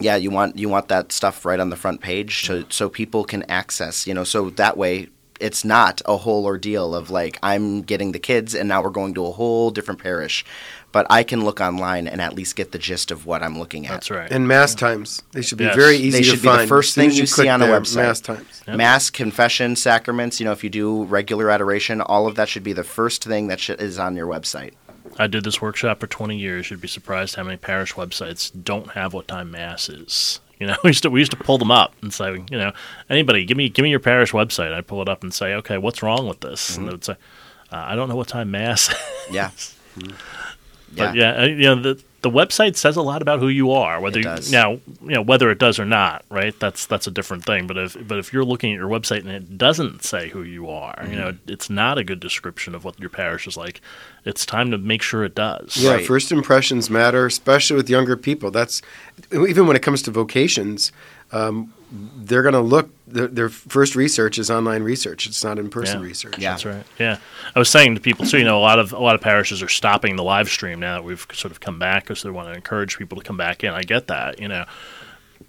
yeah, 0.00 0.16
you 0.16 0.30
want 0.30 0.58
you 0.58 0.68
want 0.68 0.88
that 0.88 1.12
stuff 1.12 1.44
right 1.44 1.60
on 1.60 1.70
the 1.70 1.76
front 1.76 2.00
page 2.00 2.46
so 2.46 2.64
so 2.68 2.88
people 2.88 3.24
can 3.24 3.42
access, 3.50 4.06
you 4.06 4.14
know, 4.14 4.24
so 4.24 4.50
that 4.50 4.76
way 4.76 5.08
it's 5.40 5.64
not 5.64 6.00
a 6.06 6.16
whole 6.16 6.44
ordeal 6.44 6.94
of 6.94 7.10
like 7.10 7.38
I'm 7.42 7.82
getting 7.82 8.12
the 8.12 8.18
kids 8.18 8.54
and 8.54 8.68
now 8.68 8.82
we're 8.82 8.90
going 8.90 9.14
to 9.14 9.26
a 9.26 9.32
whole 9.32 9.70
different 9.70 10.02
parish. 10.02 10.44
But 10.92 11.06
I 11.10 11.24
can 11.24 11.44
look 11.44 11.60
online 11.60 12.08
and 12.08 12.22
at 12.22 12.32
least 12.32 12.56
get 12.56 12.72
the 12.72 12.78
gist 12.78 13.10
of 13.10 13.26
what 13.26 13.42
I'm 13.42 13.58
looking 13.58 13.86
at. 13.86 13.92
That's 13.92 14.10
right. 14.10 14.30
And 14.30 14.48
mass 14.48 14.74
times. 14.74 15.22
They 15.32 15.42
should 15.42 15.58
be 15.58 15.64
yes. 15.64 15.76
very 15.76 15.96
easy 15.96 16.10
they 16.10 16.22
should 16.22 16.40
be 16.40 16.48
find. 16.48 16.62
the 16.62 16.66
first 16.66 16.94
thing 16.94 17.10
you, 17.10 17.18
you 17.18 17.26
see 17.26 17.48
on 17.48 17.60
a 17.60 17.66
website. 17.66 17.96
Mass 17.96 18.20
times. 18.20 18.62
Yep. 18.66 18.76
Mass, 18.76 19.10
confession, 19.10 19.76
sacraments, 19.76 20.40
you 20.40 20.46
know, 20.46 20.52
if 20.52 20.64
you 20.64 20.70
do 20.70 21.04
regular 21.04 21.50
adoration, 21.50 22.00
all 22.00 22.26
of 22.26 22.36
that 22.36 22.48
should 22.48 22.62
be 22.62 22.72
the 22.72 22.84
first 22.84 23.24
thing 23.24 23.48
that 23.48 23.68
is 23.68 23.98
on 23.98 24.16
your 24.16 24.26
website. 24.26 24.72
I 25.18 25.26
did 25.26 25.44
this 25.44 25.60
workshop 25.60 26.00
for 26.00 26.06
20 26.06 26.36
years. 26.36 26.70
You'd 26.70 26.80
be 26.80 26.88
surprised 26.88 27.34
how 27.34 27.42
many 27.42 27.56
parish 27.56 27.94
websites 27.94 28.50
don't 28.64 28.90
have 28.92 29.14
what 29.14 29.28
time 29.28 29.50
mass 29.50 29.88
is. 29.88 30.40
You 30.58 30.66
know, 30.66 30.76
we 30.84 30.90
used 30.90 31.02
to 31.02 31.10
we 31.10 31.20
used 31.20 31.32
to 31.32 31.36
pull 31.36 31.58
them 31.58 31.70
up 31.70 31.94
and 32.02 32.12
say, 32.12 32.32
you 32.50 32.58
know, 32.58 32.72
anybody 33.08 33.44
give 33.44 33.56
me 33.56 33.68
give 33.68 33.82
me 33.82 33.90
your 33.90 34.00
parish 34.00 34.32
website. 34.32 34.72
I'd 34.72 34.86
pull 34.86 35.02
it 35.02 35.08
up 35.08 35.22
and 35.22 35.32
say, 35.32 35.54
okay, 35.54 35.78
what's 35.78 36.02
wrong 36.02 36.26
with 36.26 36.40
this? 36.40 36.72
Mm-hmm. 36.72 36.80
And 36.80 36.88
they 36.88 36.92
would 36.92 37.04
say, 37.04 37.16
uh, 37.72 37.76
I 37.76 37.94
don't 37.94 38.08
know 38.08 38.16
what 38.16 38.28
time 38.28 38.50
mass. 38.50 38.94
yeah. 39.30 39.50
Mm-hmm. 39.98 40.14
But 40.96 41.14
yeah, 41.14 41.42
yeah, 41.42 41.44
you 41.44 41.62
know 41.62 41.74
the 41.76 42.02
the 42.26 42.30
website 42.30 42.74
says 42.74 42.96
a 42.96 43.02
lot 43.02 43.22
about 43.22 43.38
who 43.38 43.46
you 43.46 43.70
are. 43.70 44.00
Whether 44.00 44.18
you, 44.18 44.34
now 44.50 44.72
you 44.72 45.14
know 45.14 45.22
whether 45.22 45.48
it 45.48 45.60
does 45.60 45.78
or 45.78 45.84
not, 45.84 46.24
right? 46.28 46.58
That's 46.58 46.84
that's 46.84 47.06
a 47.06 47.10
different 47.12 47.44
thing. 47.44 47.68
But 47.68 47.78
if 47.78 48.08
but 48.08 48.18
if 48.18 48.32
you're 48.32 48.44
looking 48.44 48.72
at 48.72 48.78
your 48.78 48.88
website 48.88 49.20
and 49.20 49.30
it 49.30 49.56
doesn't 49.56 50.02
say 50.02 50.28
who 50.28 50.42
you 50.42 50.68
are, 50.68 50.96
mm-hmm. 50.96 51.12
you 51.12 51.18
know, 51.18 51.32
mm-hmm. 51.32 51.52
it's 51.52 51.70
not 51.70 51.98
a 51.98 52.04
good 52.04 52.18
description 52.18 52.74
of 52.74 52.84
what 52.84 52.98
your 52.98 53.10
parish 53.10 53.46
is 53.46 53.56
like. 53.56 53.80
It's 54.24 54.44
time 54.44 54.72
to 54.72 54.78
make 54.78 55.02
sure 55.02 55.24
it 55.24 55.36
does. 55.36 55.76
Yeah, 55.76 55.92
right. 55.92 56.06
first 56.06 56.32
impressions 56.32 56.90
matter, 56.90 57.26
especially 57.26 57.76
with 57.76 57.88
younger 57.88 58.16
people. 58.16 58.50
That's 58.50 58.82
even 59.32 59.68
when 59.68 59.76
it 59.76 59.82
comes 59.82 60.02
to 60.02 60.10
vocations. 60.10 60.90
Um, 61.32 61.72
they're 61.90 62.42
going 62.42 62.54
to 62.54 62.60
look. 62.60 62.90
Their, 63.06 63.28
their, 63.28 63.48
first 63.48 63.94
research 63.94 64.38
is 64.38 64.50
online 64.50 64.82
research. 64.82 65.26
It's 65.26 65.44
not 65.44 65.58
in 65.58 65.70
person 65.70 66.00
yeah. 66.00 66.06
research. 66.06 66.38
Yeah, 66.38 66.50
that's 66.50 66.64
right. 66.64 66.84
Yeah, 66.98 67.18
I 67.54 67.58
was 67.58 67.68
saying 67.68 67.94
to 67.94 68.00
people 68.00 68.26
too. 68.26 68.38
You 68.38 68.44
know, 68.44 68.58
a 68.58 68.60
lot 68.60 68.78
of 68.78 68.92
a 68.92 68.98
lot 68.98 69.14
of 69.14 69.20
parishes 69.20 69.62
are 69.62 69.68
stopping 69.68 70.16
the 70.16 70.24
live 70.24 70.48
stream 70.48 70.80
now 70.80 70.96
that 70.96 71.04
we've 71.04 71.24
sort 71.32 71.52
of 71.52 71.60
come 71.60 71.78
back 71.78 72.04
because 72.04 72.22
they 72.22 72.30
want 72.30 72.48
to 72.48 72.54
encourage 72.54 72.98
people 72.98 73.18
to 73.18 73.24
come 73.24 73.36
back 73.36 73.62
in. 73.62 73.72
I 73.72 73.82
get 73.82 74.08
that. 74.08 74.40
You 74.40 74.48
know, 74.48 74.64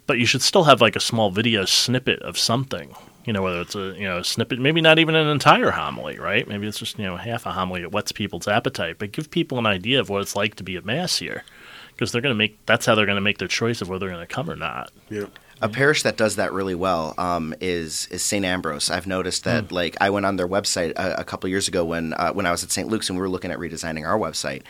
but 0.06 0.20
you 0.20 0.26
should 0.26 0.44
still 0.44 0.66
have 0.66 0.82
like 0.82 0.96
a 0.96 1.00
small 1.00 1.32
video 1.32 1.66
snippet 1.66 2.22
of 2.22 2.38
something. 2.38 2.96
You 3.26 3.34
know, 3.34 3.42
whether 3.42 3.60
it's 3.60 3.76
a 3.76 3.94
you 3.98 4.04
know 4.04 4.20
a 4.20 4.24
snippet, 4.24 4.60
maybe 4.60 4.80
not 4.80 5.00
even 5.00 5.16
an 5.16 5.28
entire 5.28 5.72
homily, 5.72 6.20
right? 6.20 6.48
Maybe 6.48 6.68
it's 6.68 6.80
just 6.80 7.00
you 7.00 7.06
know 7.06 7.18
half 7.18 7.46
a 7.46 7.52
homily 7.52 7.82
that 7.82 7.92
whets 7.92 8.12
people's 8.12 8.48
appetite, 8.48 9.00
but 9.00 9.12
give 9.12 9.32
people 9.32 9.58
an 9.58 9.66
idea 9.66 10.00
of 10.00 10.10
what 10.10 10.22
it's 10.22 10.36
like 10.36 10.56
to 10.56 10.64
be 10.64 10.78
at 10.78 10.86
mass 10.86 11.18
here, 11.18 11.44
because 11.90 12.12
they're 12.12 12.22
going 12.22 12.34
to 12.34 12.38
make 12.38 12.64
that's 12.68 12.86
how 12.86 12.94
they're 12.94 13.08
going 13.08 13.18
to 13.18 13.22
make 13.22 13.40
their 13.40 13.48
choice 13.48 13.82
of 13.82 13.90
whether 13.90 14.02
they're 14.06 14.16
going 14.16 14.26
to 14.26 14.34
come 14.34 14.50
or 14.50 14.56
not. 14.56 14.92
Yeah. 15.10 15.26
A 15.62 15.70
parish 15.70 16.04
that 16.04 16.18
does 16.18 16.36
that 16.36 16.54
really 16.54 16.76
well 16.76 17.14
um, 17.18 17.54
is 17.60 18.08
is 18.12 18.22
St. 18.22 18.46
Ambrose. 18.46 18.90
I've 18.90 19.08
noticed 19.08 19.44
that. 19.46 19.66
Mm. 19.66 19.72
Like 19.72 19.98
I 20.00 20.10
went 20.10 20.26
on 20.26 20.36
their 20.36 20.48
website 20.48 20.92
a, 20.92 21.22
a 21.22 21.24
couple 21.24 21.50
years 21.50 21.68
ago 21.68 21.84
when 21.84 22.14
uh, 22.14 22.32
when 22.34 22.46
I 22.46 22.52
was 22.52 22.64
at 22.64 22.72
St. 22.72 22.88
Luke's 22.88 23.10
and 23.10 23.18
we 23.18 23.22
were 23.22 23.30
looking 23.30 23.52
at 23.52 23.58
redesigning 23.58 24.08
our 24.08 24.18
website. 24.18 24.64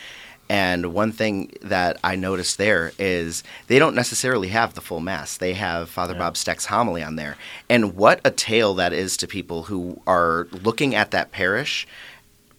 And 0.50 0.94
one 0.94 1.12
thing 1.12 1.52
that 1.62 1.98
I 2.04 2.16
noticed 2.16 2.58
there 2.58 2.94
is 2.98 3.44
they 3.68 3.80
don't 3.80 3.96
necessarily 3.96 4.48
have 4.50 4.76
the 4.76 4.82
full 4.82 5.02
mass. 5.02 5.38
They 5.38 5.54
have 5.54 5.90
Father 5.90 6.14
yeah. 6.14 6.20
Bob 6.20 6.38
Stec's 6.38 6.66
homily 6.66 7.04
on 7.04 7.18
there. 7.18 7.36
And 7.70 7.96
what 7.96 8.22
a 8.24 8.32
tale 8.32 8.74
that 8.76 8.94
is 8.94 9.18
to 9.18 9.28
people 9.28 9.64
who 9.64 10.02
are 10.08 10.48
looking 10.52 10.96
at 10.96 11.12
that 11.12 11.32
parish 11.32 11.86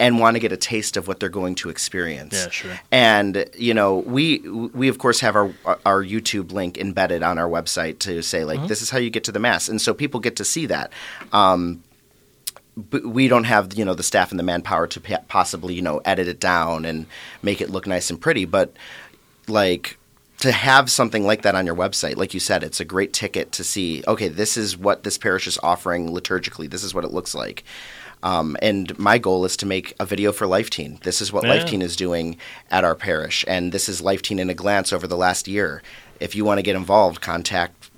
and 0.01 0.21
want 0.21 0.37
to 0.37 0.41
get 0.41 0.53
a 0.53 0.57
taste 0.57 0.97
of 0.97 1.09
what 1.09 1.21
they're 1.21 1.29
going 1.29 1.55
to 1.57 1.69
experience. 1.69 2.35
Yeah, 2.35 2.51
sure. 2.51 2.81
And 2.91 3.49
you 3.57 3.75
know, 3.75 3.99
we 3.99 4.39
we 4.39 4.89
of 4.89 4.99
course 4.99 5.21
have 5.21 5.37
our 5.37 5.53
our 5.85 6.05
YouTube 6.05 6.53
link 6.53 6.79
embedded 6.79 7.23
on 7.23 7.39
our 7.39 7.49
website 7.49 7.99
to 8.01 8.23
say 8.23 8.45
like 8.45 8.59
mm-hmm. 8.59 8.69
this 8.69 8.83
is 8.83 8.91
how 8.91 8.99
you 8.99 9.11
get 9.11 9.25
to 9.25 9.33
the 9.33 9.41
mass, 9.41 9.69
and 9.69 9.81
so 9.81 9.95
people 9.95 10.21
get 10.21 10.37
to 10.37 10.45
see 10.45 10.67
that. 10.67 10.93
Um, 11.33 11.83
b- 12.91 13.01
we 13.01 13.29
don't 13.29 13.45
have 13.45 13.75
you 13.75 13.85
know 13.85 13.95
the 13.95 14.03
staff 14.03 14.31
and 14.31 14.39
the 14.39 14.45
manpower 14.45 14.87
to 14.87 15.01
possibly 15.29 15.75
you 15.75 15.83
know 15.83 15.99
edit 16.05 16.29
it 16.29 16.41
down 16.41 16.85
and 16.85 17.07
make 17.43 17.61
it 17.61 17.71
look 17.71 17.87
nice 17.87 18.11
and 18.11 18.21
pretty. 18.21 18.45
But 18.45 18.73
like 19.49 19.99
to 20.39 20.53
have 20.53 20.91
something 20.91 21.25
like 21.25 21.43
that 21.43 21.55
on 21.55 21.67
your 21.67 21.75
website, 21.75 22.17
like 22.17 22.33
you 22.33 22.41
said, 22.41 22.63
it's 22.63 22.79
a 22.79 22.85
great 22.85 23.13
ticket 23.13 23.51
to 23.53 23.65
see. 23.65 24.05
Okay, 24.07 24.29
this 24.29 24.57
is 24.57 24.77
what 24.77 25.03
this 25.03 25.19
parish 25.19 25.47
is 25.49 25.59
offering 25.63 26.09
liturgically. 26.11 26.71
This 26.71 26.85
is 26.85 26.95
what 26.95 27.05
it 27.05 27.11
looks 27.11 27.35
like. 27.35 27.65
Um, 28.23 28.57
and 28.61 28.99
my 28.99 29.19
goal 29.19 29.45
is 29.45 29.57
to 29.59 29.67
make 29.67 29.95
a 30.01 30.05
video 30.07 30.33
for 30.33 30.47
Life 30.47 30.71
Teen. 30.71 30.99
This 31.03 31.21
is 31.21 31.33
what 31.33 31.45
Yeah. 31.45 31.51
Life 31.51 31.67
Teen 31.67 31.83
is 31.83 31.97
doing 31.97 32.37
at 32.71 32.85
our 32.85 32.95
parish, 32.95 33.45
and 33.47 33.73
this 33.73 33.89
is 33.89 34.01
Life 34.01 34.23
Teen 34.23 34.39
in 34.39 34.51
a 34.51 34.55
glance 34.55 34.93
over 34.93 35.07
the 35.07 35.17
last 35.17 35.47
year. 35.47 35.83
If 36.21 36.35
you 36.35 36.45
want 36.45 36.59
to 36.59 36.63
get 36.63 36.75
involved, 36.77 37.21
contact 37.21 37.91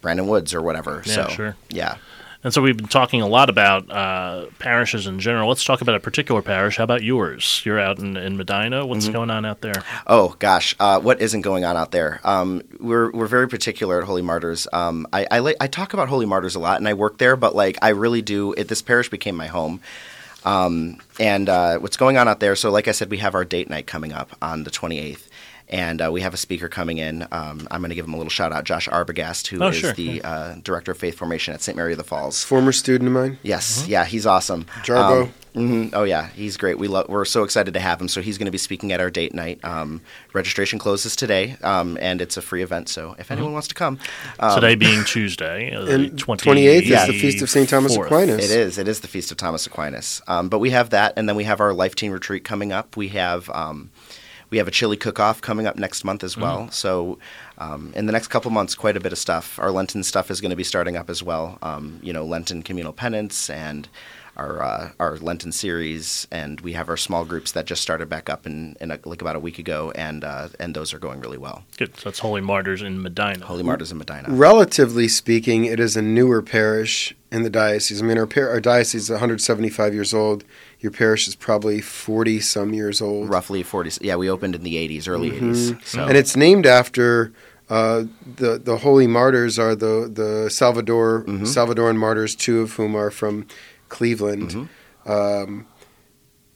Brandon 0.00 0.26
Woods 0.26 0.52
or 0.54 0.62
whatever. 0.62 1.02
Yeah, 1.06 1.14
so, 1.14 1.28
sure. 1.28 1.56
Yeah. 1.68 1.96
And 2.42 2.54
so 2.54 2.62
we've 2.62 2.76
been 2.76 2.88
talking 2.88 3.20
a 3.20 3.26
lot 3.26 3.50
about 3.50 3.90
uh, 3.90 4.46
parishes 4.58 5.06
in 5.06 5.18
general. 5.20 5.48
Let's 5.50 5.62
talk 5.62 5.82
about 5.82 5.94
a 5.94 6.00
particular 6.00 6.40
parish. 6.40 6.78
How 6.78 6.84
about 6.84 7.02
yours? 7.02 7.60
You're 7.66 7.78
out 7.78 7.98
in, 7.98 8.16
in 8.16 8.38
Medina. 8.38 8.86
What's 8.86 9.04
Mm-hmm. 9.04 9.12
going 9.12 9.30
on 9.30 9.44
out 9.44 9.60
there? 9.60 9.74
Oh 10.06 10.36
gosh, 10.38 10.74
uh, 10.80 11.00
what 11.00 11.20
isn't 11.20 11.42
going 11.42 11.66
on 11.66 11.76
out 11.76 11.90
there? 11.92 12.18
Um, 12.24 12.62
we're 12.78 13.10
we're 13.10 13.26
very 13.26 13.46
particular 13.48 14.00
at 14.00 14.06
Holy 14.06 14.22
Martyrs. 14.22 14.66
Um, 14.72 15.06
I 15.12 15.26
I, 15.30 15.40
li- 15.40 15.56
I 15.60 15.66
talk 15.66 15.92
about 15.92 16.08
Holy 16.08 16.24
Martyrs 16.26 16.54
a 16.54 16.60
lot, 16.60 16.78
and 16.78 16.88
I 16.88 16.94
work 16.94 17.18
there, 17.18 17.36
but 17.36 17.54
like 17.54 17.76
I 17.82 17.90
really 17.90 18.22
do. 18.22 18.54
It, 18.54 18.68
this 18.68 18.80
parish 18.80 19.10
became 19.10 19.36
my 19.36 19.46
home. 19.48 19.80
Um, 20.42 20.96
and 21.18 21.50
uh, 21.50 21.78
what's 21.80 21.98
going 21.98 22.16
on 22.16 22.26
out 22.26 22.40
there? 22.40 22.56
So, 22.56 22.70
like 22.70 22.88
I 22.88 22.92
said, 22.92 23.10
we 23.10 23.18
have 23.18 23.34
our 23.34 23.44
date 23.44 23.68
night 23.68 23.86
coming 23.86 24.12
up 24.14 24.34
on 24.40 24.64
the 24.64 24.70
28th. 24.70 25.28
And 25.70 26.02
uh, 26.02 26.10
we 26.12 26.20
have 26.22 26.34
a 26.34 26.36
speaker 26.36 26.68
coming 26.68 26.98
in. 26.98 27.22
Um, 27.30 27.66
I'm 27.70 27.80
going 27.80 27.90
to 27.90 27.94
give 27.94 28.04
him 28.04 28.12
a 28.12 28.16
little 28.16 28.28
shout 28.30 28.52
out, 28.52 28.64
Josh 28.64 28.88
Arbogast, 28.88 29.46
who 29.46 29.56
is 29.56 29.62
Oh, 29.62 29.70
sure. 29.70 29.92
the 29.92 30.20
uh, 30.22 30.54
director 30.64 30.90
of 30.92 30.98
faith 30.98 31.16
formation 31.16 31.54
at 31.54 31.62
St. 31.62 31.76
Mary 31.76 31.92
of 31.92 31.98
the 31.98 32.04
Falls. 32.04 32.42
Former 32.42 32.72
student 32.72 33.06
of 33.06 33.14
mine. 33.14 33.38
Yes, 33.44 33.86
yeah, 33.86 34.04
he's 34.04 34.26
awesome. 34.26 34.64
Jarbo. 34.82 35.22
Um, 35.26 35.32
mhm, 35.54 35.90
Oh 35.94 36.02
yeah, 36.02 36.28
he's 36.30 36.56
great. 36.56 36.78
We 36.78 36.88
lo- 36.88 37.06
we're 37.08 37.24
so 37.24 37.44
excited 37.44 37.74
to 37.74 37.80
have 37.80 38.00
him. 38.00 38.08
So 38.08 38.20
he's 38.20 38.36
going 38.36 38.46
to 38.46 38.50
be 38.52 38.58
speaking 38.58 38.90
at 38.92 39.00
our 39.00 39.10
date 39.10 39.32
night. 39.32 39.60
Um, 39.64 40.00
registration 40.32 40.80
closes 40.80 41.14
today, 41.14 41.56
um, 41.62 41.96
and 42.00 42.20
it's 42.20 42.36
a 42.36 42.42
free 42.42 42.62
event. 42.64 42.88
So 42.88 43.14
if 43.20 43.30
anyone 43.30 43.52
wants 43.52 43.68
to 43.68 43.74
come, 43.76 43.98
um, 44.40 44.56
Today 44.56 44.74
being 44.74 45.04
Tuesday, 45.04 45.72
uh, 45.72 45.84
the 45.84 45.94
And 45.94 46.18
20 46.18 46.50
28th 46.50 46.82
is 46.82 47.06
the 47.06 47.12
Feast 47.12 47.42
of 47.42 47.48
St. 47.50 47.68
Thomas 47.68 47.96
24th. 47.96 48.06
Aquinas. 48.06 48.50
it 48.50 48.56
is. 48.56 48.76
It 48.76 48.88
is 48.88 49.00
the 49.00 49.08
Feast 49.08 49.30
of 49.30 49.36
Thomas 49.36 49.66
Aquinas. 49.68 50.20
Um, 50.26 50.48
but 50.48 50.58
we 50.58 50.70
have 50.70 50.90
that, 50.90 51.12
and 51.16 51.28
then 51.28 51.36
we 51.36 51.44
have 51.44 51.60
our 51.60 51.72
Life 51.72 51.94
Teen 51.94 52.10
Retreat 52.10 52.42
coming 52.44 52.72
up. 52.72 52.96
We 52.96 53.08
have 53.08 53.48
um, 53.50 53.90
we 54.50 54.58
have 54.58 54.68
a 54.68 54.70
chili 54.70 54.96
cook-off 54.96 55.40
coming 55.40 55.66
up 55.66 55.76
next 55.76 56.04
month 56.04 56.22
as 56.24 56.36
well. 56.36 56.70
So 56.70 57.18
um, 57.58 57.92
in 57.94 58.06
the 58.06 58.12
next 58.12 58.28
couple 58.28 58.50
months, 58.50 58.74
quite 58.74 58.96
a 58.96 59.00
bit 59.00 59.12
of 59.12 59.18
stuff. 59.18 59.58
Our 59.58 59.70
Lenten 59.70 60.02
stuff 60.02 60.30
is 60.30 60.40
going 60.40 60.50
to 60.50 60.56
be 60.56 60.64
starting 60.64 60.96
up 60.96 61.08
as 61.08 61.22
well. 61.22 61.58
Um, 61.62 62.00
you 62.02 62.12
know, 62.12 62.24
Lenten 62.24 62.62
communal 62.62 62.92
penance 62.92 63.48
and 63.48 63.88
our 64.36 64.62
uh, 64.62 64.90
our 64.98 65.16
Lenten 65.18 65.52
series, 65.52 66.26
and 66.30 66.60
we 66.62 66.72
have 66.72 66.88
our 66.88 66.96
small 66.96 67.24
groups 67.24 67.52
that 67.52 67.66
just 67.66 67.82
started 67.82 68.08
back 68.08 68.30
up 68.30 68.46
in, 68.46 68.76
in 68.80 68.90
a, 68.90 68.98
like 69.04 69.20
about 69.20 69.36
a 69.36 69.40
week 69.40 69.58
ago, 69.58 69.92
and 69.94 70.24
uh, 70.24 70.48
and 70.58 70.74
those 70.74 70.94
are 70.94 70.98
going 70.98 71.20
really 71.20 71.38
well. 71.38 71.64
Good. 71.76 71.96
So 71.96 72.08
that's 72.08 72.20
Holy 72.20 72.40
Martyrs 72.40 72.82
in 72.82 73.02
Medina. 73.02 73.44
Holy 73.44 73.62
Martyrs 73.62 73.92
in 73.92 73.98
Medina. 73.98 74.28
Relatively 74.28 75.08
speaking, 75.08 75.64
it 75.64 75.78
is 75.78 75.96
a 75.96 76.02
newer 76.02 76.42
parish 76.42 77.14
in 77.30 77.42
the 77.42 77.50
diocese. 77.50 78.02
I 78.02 78.04
mean, 78.04 78.18
our, 78.18 78.26
par- 78.26 78.48
our 78.48 78.60
diocese 78.60 79.02
is 79.04 79.10
175 79.10 79.94
years 79.94 80.12
old. 80.12 80.44
Your 80.80 80.92
parish 80.92 81.28
is 81.28 81.34
probably 81.34 81.80
40 81.80 82.40
some 82.40 82.72
years 82.74 83.00
old. 83.00 83.28
Roughly 83.28 83.62
forty. 83.62 83.90
Yeah, 84.00 84.16
we 84.16 84.28
opened 84.30 84.54
in 84.54 84.62
the 84.62 84.76
'80s, 84.76 85.08
early 85.08 85.30
'80s. 85.30 85.84
So 85.84 86.04
And 86.06 86.16
it's 86.16 86.36
named 86.36 86.66
after 86.66 87.32
uh, 87.68 88.04
the 88.36 88.58
the 88.58 88.78
holy 88.78 89.06
martyrs 89.06 89.58
are 89.58 89.74
the 89.76 90.10
the 90.12 90.50
Salvador 90.50 91.24
Salvadoran 91.26 91.96
martyrs, 91.96 92.34
two 92.34 92.60
of 92.62 92.72
whom 92.74 92.94
are 92.96 93.10
from 93.10 93.46
Cleveland. 93.88 94.68
Um, 95.06 95.66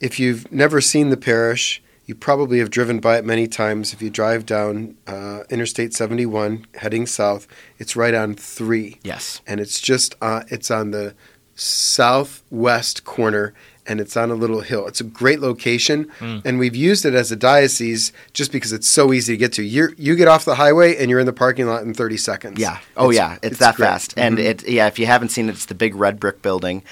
if 0.01 0.19
you've 0.19 0.51
never 0.53 0.81
seen 0.81 1.11
the 1.11 1.17
parish, 1.17 1.83
you 2.07 2.15
probably 2.15 2.59
have 2.59 2.71
driven 2.71 3.01
by 3.01 3.17
it 3.19 3.25
many 3.25 3.47
times. 3.49 3.93
If 3.93 4.03
you 4.03 4.11
drive 4.11 4.45
down 4.47 4.97
uh, 5.07 5.45
Interstate 5.51 5.95
71 5.95 6.67
heading 6.75 7.07
south, 7.07 7.47
it's 7.79 7.97
right 7.97 8.15
on 8.15 8.35
three, 8.35 8.99
yes. 9.03 9.41
and 9.47 9.59
it's 9.61 9.81
just 9.81 10.15
uh, 10.21 10.43
it's 10.49 10.71
on 10.71 10.91
the 10.91 11.15
southwest 11.57 13.05
corner 13.05 13.55
and 13.87 14.01
it's 14.01 14.17
on 14.17 14.31
a 14.31 14.35
little 14.35 14.61
hill. 14.63 14.87
It's 14.87 15.03
a 15.03 15.05
great 15.05 15.41
location, 15.41 16.11
and 16.21 16.59
we've 16.59 16.75
used 16.75 17.05
it 17.05 17.13
as 17.13 17.31
a 17.31 17.37
diocese 17.37 18.13
just 18.33 18.51
because 18.51 18.73
it's 18.73 18.89
so 18.89 19.13
easy 19.13 19.35
to 19.35 19.37
get 19.37 19.53
to. 19.55 19.63
You 19.63 19.91
you 19.99 20.17
get 20.17 20.27
off 20.27 20.47
the 20.47 20.55
highway 20.55 20.97
and 20.97 21.11
you're 21.11 21.21
in 21.21 21.27
the 21.27 21.35
parking 21.35 21.67
lot 21.67 21.83
in 21.83 21.93
30 21.93 22.17
seconds. 22.17 22.59
Yeah. 22.59 22.79
Oh, 22.97 23.11
It's- 23.11 23.17
yeah. 23.17 23.39
It's, 23.47 23.59
that 23.59 23.77
great. 23.77 23.87
fast. 23.87 24.15
And 24.17 24.39
it, 24.39 24.67
yeah, 24.67 24.87
if 24.87 24.99
you 24.99 25.05
haven't 25.05 25.29
seen 25.31 25.51
it, 25.51 25.53
it's 25.53 25.67
the 25.67 25.75
big 25.75 25.95
red 25.95 26.19
brick 26.19 26.41
building. 26.41 26.83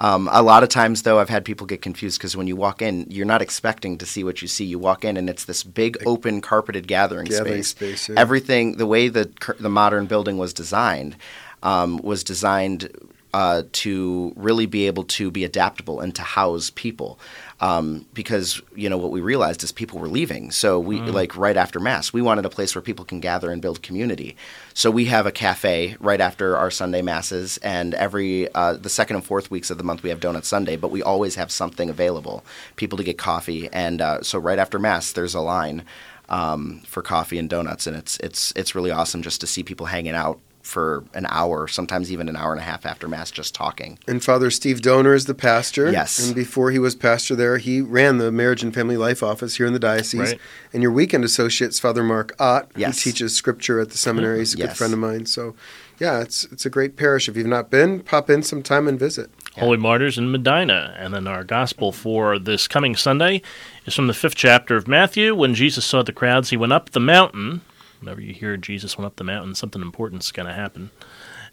Um, 0.00 0.28
a 0.30 0.42
lot 0.42 0.62
of 0.62 0.68
times, 0.68 1.02
though, 1.02 1.18
I've 1.18 1.28
had 1.28 1.44
people 1.44 1.66
get 1.66 1.82
confused 1.82 2.18
because 2.18 2.36
when 2.36 2.46
you 2.46 2.54
walk 2.54 2.82
in, 2.82 3.06
you're 3.10 3.26
not 3.26 3.42
expecting 3.42 3.98
to 3.98 4.06
see 4.06 4.22
what 4.22 4.40
you 4.40 4.48
see. 4.48 4.64
You 4.64 4.78
walk 4.78 5.04
in, 5.04 5.16
and 5.16 5.28
it's 5.28 5.44
this 5.44 5.64
big, 5.64 5.98
open, 6.06 6.40
carpeted 6.40 6.86
gathering, 6.86 7.26
Gathering 7.26 7.64
space. 7.64 8.04
space, 8.04 8.08
yeah. 8.08 8.20
Everything, 8.20 8.76
the 8.76 8.86
way 8.86 9.08
the 9.08 9.30
the 9.58 9.68
modern 9.68 10.06
building 10.06 10.38
was 10.38 10.52
designed, 10.52 11.16
um, 11.62 11.98
was 11.98 12.22
designed 12.22 12.90
uh, 13.34 13.62
to 13.72 14.32
really 14.36 14.66
be 14.66 14.86
able 14.86 15.04
to 15.04 15.30
be 15.30 15.44
adaptable 15.44 16.00
and 16.00 16.14
to 16.14 16.22
house 16.22 16.70
people. 16.70 17.18
Um, 17.60 18.06
because 18.14 18.62
you 18.76 18.88
know 18.88 18.96
what 18.96 19.10
we 19.10 19.20
realized 19.20 19.64
is 19.64 19.72
people 19.72 19.98
were 19.98 20.08
leaving, 20.08 20.52
so 20.52 20.78
we 20.78 21.00
like 21.00 21.36
right 21.36 21.56
after 21.56 21.80
mass, 21.80 22.12
we 22.12 22.22
wanted 22.22 22.46
a 22.46 22.48
place 22.48 22.72
where 22.72 22.82
people 22.82 23.04
can 23.04 23.18
gather 23.18 23.50
and 23.50 23.60
build 23.60 23.82
community. 23.82 24.36
So 24.74 24.92
we 24.92 25.06
have 25.06 25.26
a 25.26 25.32
cafe 25.32 25.96
right 25.98 26.20
after 26.20 26.56
our 26.56 26.70
Sunday 26.70 27.02
masses, 27.02 27.58
and 27.58 27.94
every 27.94 28.52
uh, 28.54 28.74
the 28.74 28.88
second 28.88 29.16
and 29.16 29.24
fourth 29.24 29.50
weeks 29.50 29.70
of 29.70 29.78
the 29.78 29.82
month 29.82 30.04
we 30.04 30.10
have 30.10 30.20
Donut 30.20 30.44
Sunday, 30.44 30.76
but 30.76 30.92
we 30.92 31.02
always 31.02 31.34
have 31.34 31.50
something 31.50 31.90
available, 31.90 32.44
people 32.76 32.96
to 32.96 33.02
get 33.02 33.18
coffee, 33.18 33.68
and 33.72 34.00
uh, 34.00 34.22
so 34.22 34.38
right 34.38 34.60
after 34.60 34.78
mass 34.78 35.10
there's 35.10 35.34
a 35.34 35.40
line 35.40 35.82
um, 36.28 36.80
for 36.86 37.02
coffee 37.02 37.38
and 37.38 37.50
donuts, 37.50 37.88
and 37.88 37.96
it's 37.96 38.18
it's 38.18 38.52
it's 38.54 38.76
really 38.76 38.92
awesome 38.92 39.22
just 39.22 39.40
to 39.40 39.48
see 39.48 39.64
people 39.64 39.86
hanging 39.86 40.14
out 40.14 40.38
for 40.68 41.02
an 41.14 41.26
hour, 41.30 41.66
sometimes 41.66 42.12
even 42.12 42.28
an 42.28 42.36
hour 42.36 42.52
and 42.52 42.60
a 42.60 42.64
half 42.64 42.84
after 42.84 43.08
mass, 43.08 43.30
just 43.30 43.54
talking. 43.54 43.98
And 44.06 44.22
Father 44.22 44.50
Steve 44.50 44.82
Donor 44.82 45.14
is 45.14 45.24
the 45.24 45.34
pastor. 45.34 45.90
Yes. 45.90 46.18
And 46.26 46.34
before 46.34 46.70
he 46.70 46.78
was 46.78 46.94
pastor 46.94 47.34
there, 47.34 47.56
he 47.56 47.80
ran 47.80 48.18
the 48.18 48.30
marriage 48.30 48.62
and 48.62 48.74
family 48.74 48.96
life 48.98 49.22
office 49.22 49.56
here 49.56 49.66
in 49.66 49.72
the 49.72 49.78
diocese. 49.78 50.20
Right. 50.32 50.40
And 50.72 50.82
your 50.82 50.92
weekend 50.92 51.24
associate's 51.24 51.80
Father 51.80 52.04
Mark 52.04 52.34
Ott, 52.38 52.70
Yes. 52.76 53.02
who 53.02 53.10
teaches 53.10 53.34
scripture 53.34 53.80
at 53.80 53.90
the 53.90 53.98
seminary. 53.98 54.40
He's 54.40 54.54
a 54.54 54.58
good 54.58 54.72
friend 54.76 54.92
of 54.92 54.98
mine. 54.98 55.24
So, 55.26 55.54
yeah, 55.98 56.20
it's 56.20 56.44
it's 56.52 56.66
a 56.66 56.70
great 56.70 56.96
parish. 56.96 57.28
If 57.28 57.36
you've 57.36 57.46
not 57.46 57.70
been, 57.70 58.00
pop 58.00 58.28
in 58.30 58.42
sometime 58.42 58.86
and 58.86 58.98
visit. 58.98 59.30
Holy 59.56 59.78
Martyrs 59.78 60.18
in 60.18 60.30
Medina. 60.30 60.94
And 60.98 61.12
then 61.12 61.26
our 61.26 61.42
gospel 61.42 61.90
for 61.90 62.38
this 62.38 62.68
coming 62.68 62.94
Sunday 62.94 63.42
is 63.86 63.94
from 63.94 64.06
the 64.06 64.14
fifth 64.14 64.36
chapter 64.36 64.76
of 64.76 64.86
Matthew. 64.86 65.34
When 65.34 65.54
Jesus 65.54 65.84
saw 65.84 66.02
the 66.04 66.12
crowds, 66.12 66.50
he 66.50 66.56
went 66.56 66.72
up 66.72 66.90
the 66.90 67.00
mountain. 67.00 67.62
Whenever 68.00 68.20
you 68.20 68.32
hear 68.32 68.56
Jesus 68.56 68.96
went 68.96 69.06
up 69.06 69.16
the 69.16 69.24
mountain, 69.24 69.54
something 69.54 69.82
important's 69.82 70.32
going 70.32 70.46
to 70.46 70.54
happen. 70.54 70.90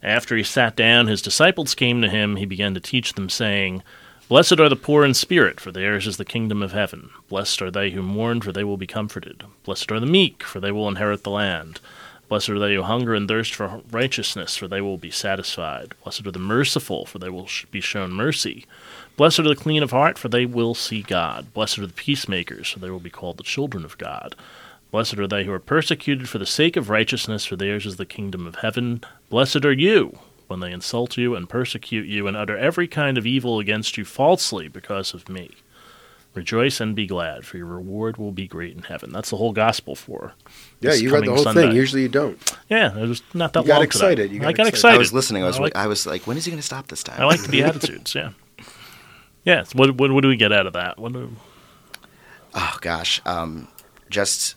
After 0.04 0.36
he 0.36 0.44
sat 0.44 0.76
down, 0.76 1.08
his 1.08 1.22
disciples 1.22 1.76
came 1.76 2.02
to 2.02 2.10
him. 2.10 2.36
He 2.36 2.46
began 2.46 2.74
to 2.74 2.80
teach 2.80 3.14
them, 3.14 3.30
saying, 3.30 3.82
Blessed 4.28 4.60
are 4.60 4.70
the 4.70 4.76
poor 4.76 5.06
in 5.06 5.14
spirit, 5.14 5.60
for 5.60 5.72
theirs 5.72 6.08
is 6.08 6.18
the 6.18 6.26
kingdom 6.26 6.64
of 6.64 6.72
heaven. 6.72 7.12
Blessed 7.30 7.62
are 7.62 7.72
they 7.72 7.92
who 7.92 8.02
mourn, 8.02 8.42
for 8.42 8.52
they 8.52 8.64
will 8.64 8.78
be 8.78 8.88
comforted. 8.88 9.44
Blessed 9.64 9.92
are 9.92 10.00
the 10.00 10.06
meek, 10.06 10.44
for 10.44 10.60
they 10.60 10.72
will 10.72 10.88
inherit 10.88 11.24
the 11.24 11.30
land. 11.30 11.80
Blessed 12.28 12.50
are 12.50 12.58
they 12.58 12.74
who 12.74 12.82
hunger 12.82 13.14
and 13.14 13.28
thirst 13.28 13.54
for 13.54 13.82
righteousness, 13.92 14.58
for 14.58 14.68
they 14.68 14.82
will 14.82 14.98
be 14.98 15.12
satisfied. 15.12 15.94
Blessed 16.04 16.26
are 16.26 16.32
the 16.32 16.40
merciful, 16.40 17.06
for 17.06 17.20
they 17.20 17.30
will 17.30 17.48
be 17.70 17.82
shown 17.82 18.14
mercy. 18.14 18.66
Blessed 19.16 19.40
are 19.40 19.44
the 19.44 19.56
clean 19.56 19.84
of 19.84 19.92
heart, 19.92 20.18
for 20.18 20.28
they 20.28 20.48
will 20.48 20.74
see 20.74 21.04
God. 21.04 21.54
Blessed 21.54 21.78
are 21.80 21.88
the 21.88 21.94
peacemakers, 21.94 22.72
for 22.72 22.80
they 22.80 22.90
will 22.90 23.00
be 23.00 23.12
called 23.12 23.38
the 23.38 23.44
children 23.44 23.86
of 23.86 23.98
God. 24.00 24.36
Blessed 24.92 25.20
are 25.20 25.28
they 25.28 25.44
who 25.44 25.52
are 25.52 25.60
persecuted 25.60 26.30
for 26.30 26.38
the 26.38 26.46
sake 26.46 26.78
of 26.78 26.90
righteousness, 26.90 27.46
for 27.46 27.56
theirs 27.56 27.86
is 27.86 27.98
the 27.98 28.06
kingdom 28.06 28.48
of 28.48 28.56
heaven. 28.58 29.04
Blessed 29.30 29.66
are 29.66 29.74
you 29.74 30.18
when 30.48 30.60
they 30.62 30.72
insult 30.72 31.18
you 31.18 31.36
and 31.36 31.50
persecute 31.50 32.08
you 32.08 32.28
and 32.28 32.38
utter 32.38 32.58
every 32.58 32.88
kind 32.88 33.18
of 33.18 33.26
evil 33.26 33.60
against 33.60 33.98
you 33.98 34.06
falsely 34.06 34.68
because 34.68 35.14
of 35.14 35.28
me. 35.28 35.52
Rejoice 36.34 36.82
and 36.82 36.94
be 36.96 37.08
glad, 37.08 37.46
for 37.46 37.56
your 37.58 37.66
reward 37.66 38.18
will 38.18 38.32
be 38.34 38.46
great 38.46 38.76
in 38.76 38.84
heaven. 38.84 39.12
That's 39.12 39.30
the 39.30 39.38
whole 39.38 39.54
gospel 39.54 39.96
for. 39.96 40.34
Yeah, 40.82 40.94
you 40.94 41.10
read 41.14 41.24
the 41.26 41.34
whole 41.34 41.44
Sunday. 41.44 41.68
thing. 41.68 41.76
Usually 41.76 42.02
you 42.02 42.10
don't. 42.10 42.38
Yeah, 42.70 42.98
it 42.98 43.08
was 43.08 43.24
not 43.34 43.54
that 43.54 43.62
You 43.62 43.68
got 43.68 43.76
long. 43.76 43.84
excited. 43.84 44.32
You 44.32 44.40
got 44.42 44.50
I 44.50 44.52
got 44.52 44.68
excited. 44.68 44.76
excited. 44.76 44.96
I 44.96 44.98
was 45.00 45.14
listening. 45.14 45.44
I 45.44 45.48
was 45.48 45.58
I 45.58 45.62
like, 45.62 45.76
I 45.78 45.88
was 45.88 46.06
like, 46.06 46.28
when 46.28 46.36
is 46.36 46.44
he 46.46 46.52
going 46.52 46.60
to 46.60 46.66
stop 46.66 46.88
this 46.88 47.04
time? 47.04 47.22
I 47.22 47.26
like 47.26 47.42
the 47.42 47.48
Beatitudes. 47.50 48.14
Yeah. 48.14 48.32
Yeah. 49.46 49.64
so 49.64 49.78
What, 49.80 49.96
what 49.96 50.12
what 50.12 50.22
do 50.22 50.28
we 50.28 50.36
get 50.36 50.52
out 50.52 50.68
of 50.68 50.74
that? 50.74 50.98
What 51.00 51.14
do, 51.14 51.36
oh 52.54 52.78
gosh, 52.82 53.22
um, 53.26 53.70
just 54.10 54.56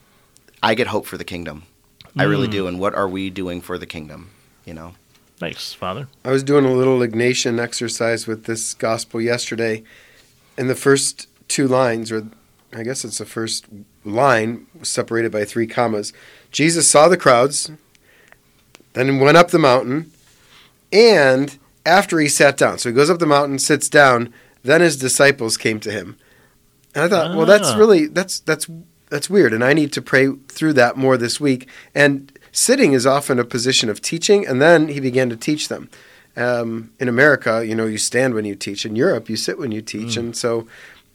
I 0.62 0.74
get 0.74 0.88
hope 0.88 1.06
for 1.06 1.16
the 1.16 1.24
kingdom. 1.24 1.64
I 2.16 2.24
really 2.24 2.48
do. 2.48 2.66
And 2.66 2.80
what 2.80 2.94
are 2.94 3.08
we 3.08 3.30
doing 3.30 3.60
for 3.60 3.78
the 3.78 3.86
kingdom? 3.86 4.30
You 4.64 4.74
know. 4.74 4.94
thanks, 5.38 5.72
Father. 5.72 6.08
I 6.24 6.30
was 6.30 6.42
doing 6.42 6.64
a 6.64 6.72
little 6.72 6.98
Ignatian 6.98 7.60
exercise 7.60 8.26
with 8.26 8.44
this 8.44 8.74
gospel 8.74 9.20
yesterday, 9.20 9.82
and 10.56 10.68
the 10.68 10.74
first 10.74 11.28
two 11.48 11.68
lines, 11.68 12.10
or 12.10 12.26
I 12.74 12.82
guess 12.82 13.04
it's 13.04 13.18
the 13.18 13.24
first 13.24 13.66
line, 14.04 14.66
was 14.78 14.88
separated 14.88 15.30
by 15.32 15.44
three 15.44 15.66
commas. 15.66 16.12
Jesus 16.50 16.90
saw 16.90 17.08
the 17.08 17.16
crowds, 17.16 17.70
then 18.94 19.20
went 19.20 19.36
up 19.36 19.50
the 19.50 19.58
mountain, 19.58 20.10
and 20.92 21.56
after 21.86 22.18
he 22.18 22.28
sat 22.28 22.56
down. 22.56 22.78
So 22.78 22.88
he 22.88 22.94
goes 22.94 23.08
up 23.10 23.18
the 23.20 23.26
mountain, 23.26 23.58
sits 23.58 23.88
down. 23.88 24.32
Then 24.64 24.80
his 24.80 24.96
disciples 24.96 25.56
came 25.56 25.78
to 25.80 25.90
him, 25.92 26.16
and 26.94 27.04
I 27.04 27.08
thought, 27.08 27.36
well, 27.36 27.46
that's 27.46 27.68
Ah. 27.68 27.76
really 27.78 28.06
that's 28.06 28.40
that's 28.40 28.66
that's 29.10 29.30
weird, 29.30 29.52
and 29.52 29.64
I 29.64 29.72
need 29.72 29.92
to 29.94 30.02
pray 30.02 30.28
through 30.48 30.74
that 30.74 30.96
more 30.96 31.16
this 31.16 31.40
week. 31.40 31.68
And 31.94 32.32
sitting 32.52 32.92
is 32.92 33.06
often 33.06 33.38
a 33.38 33.44
position 33.44 33.88
of 33.88 34.00
teaching, 34.00 34.46
and 34.46 34.60
then 34.60 34.88
he 34.88 35.00
began 35.00 35.28
to 35.30 35.36
teach 35.36 35.68
them. 35.68 35.88
Um, 36.36 36.92
in 37.00 37.08
America, 37.08 37.66
you 37.66 37.74
know, 37.74 37.86
you 37.86 37.98
stand 37.98 38.34
when 38.34 38.44
you 38.44 38.54
teach. 38.54 38.86
In 38.86 38.94
Europe, 38.94 39.28
you 39.28 39.36
sit 39.36 39.58
when 39.58 39.72
you 39.72 39.82
teach, 39.82 40.16
and 40.16 40.36
so 40.36 40.68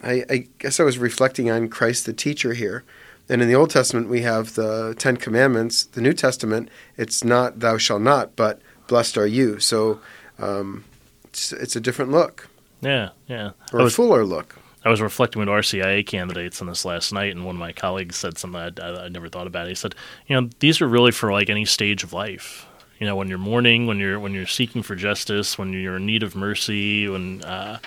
I, 0.03 0.25
I 0.29 0.47
guess 0.60 0.79
I 0.79 0.84
was 0.84 0.97
reflecting 0.97 1.49
on 1.49 1.69
Christ 1.69 2.06
the 2.06 2.13
teacher 2.13 2.53
here. 2.53 2.84
And 3.29 3.41
in 3.41 3.47
the 3.47 3.56
Old 3.56 3.69
Testament, 3.69 4.10
we 4.10 4.21
have 4.23 4.56
the 4.56 4.95
Ten 4.97 5.15
Commandments. 5.15 5.86
The 5.86 6.01
New 6.01 6.12
Testament, 6.13 6.69
it's 6.97 7.23
not 7.23 7.60
"Thou 7.60 7.77
shalt 7.77 8.01
not," 8.01 8.36
but 8.36 8.62
"Blessed 8.88 9.17
are 9.17 9.25
you." 9.27 9.60
So 9.60 10.01
um, 10.39 10.84
it's, 11.25 11.53
it's 11.53 11.75
a 11.77 11.79
different 11.79 12.12
look 12.12 12.49
Yeah, 12.82 13.10
yeah. 13.27 13.51
or 13.71 13.79
I 13.79 13.82
a 13.82 13.86
was, 13.86 13.95
fuller 13.95 14.25
look. 14.25 14.58
I 14.86 14.89
was 14.89 15.02
reflecting 15.02 15.39
with 15.39 15.48
RCIA 15.50 16.06
candidates 16.06 16.62
on 16.62 16.67
this 16.67 16.84
last 16.86 17.13
night, 17.13 17.32
and 17.36 17.46
one 17.46 17.56
of 17.56 17.60
my 17.60 17.72
colleagues 17.72 18.15
said 18.17 18.38
something 18.38 18.60
I, 18.60 18.72
I, 18.82 19.06
I 19.06 19.08
never 19.10 19.30
thought 19.30 19.48
about. 19.48 19.67
He 19.67 19.76
said, 19.76 19.96
"You 20.28 20.39
know, 20.41 20.50
these 20.60 20.82
are 20.82 20.88
really 20.88 21.12
for 21.12 21.32
like 21.32 21.50
any 21.50 21.65
stage 21.65 22.04
of 22.04 22.12
life. 22.13 22.65
You 23.00 23.08
know, 23.08 23.15
when 23.15 23.28
you're 23.28 23.38
mourning, 23.38 23.88
when 23.88 23.98
you're 24.00 24.19
when 24.19 24.34
you're 24.34 24.46
seeking 24.48 24.84
for 24.84 24.96
justice, 24.96 25.58
when 25.58 25.74
you're 25.74 25.98
in 25.98 26.06
need 26.06 26.24
of 26.24 26.36
mercy, 26.36 27.08
when 27.08 27.41
uh, 27.43 27.80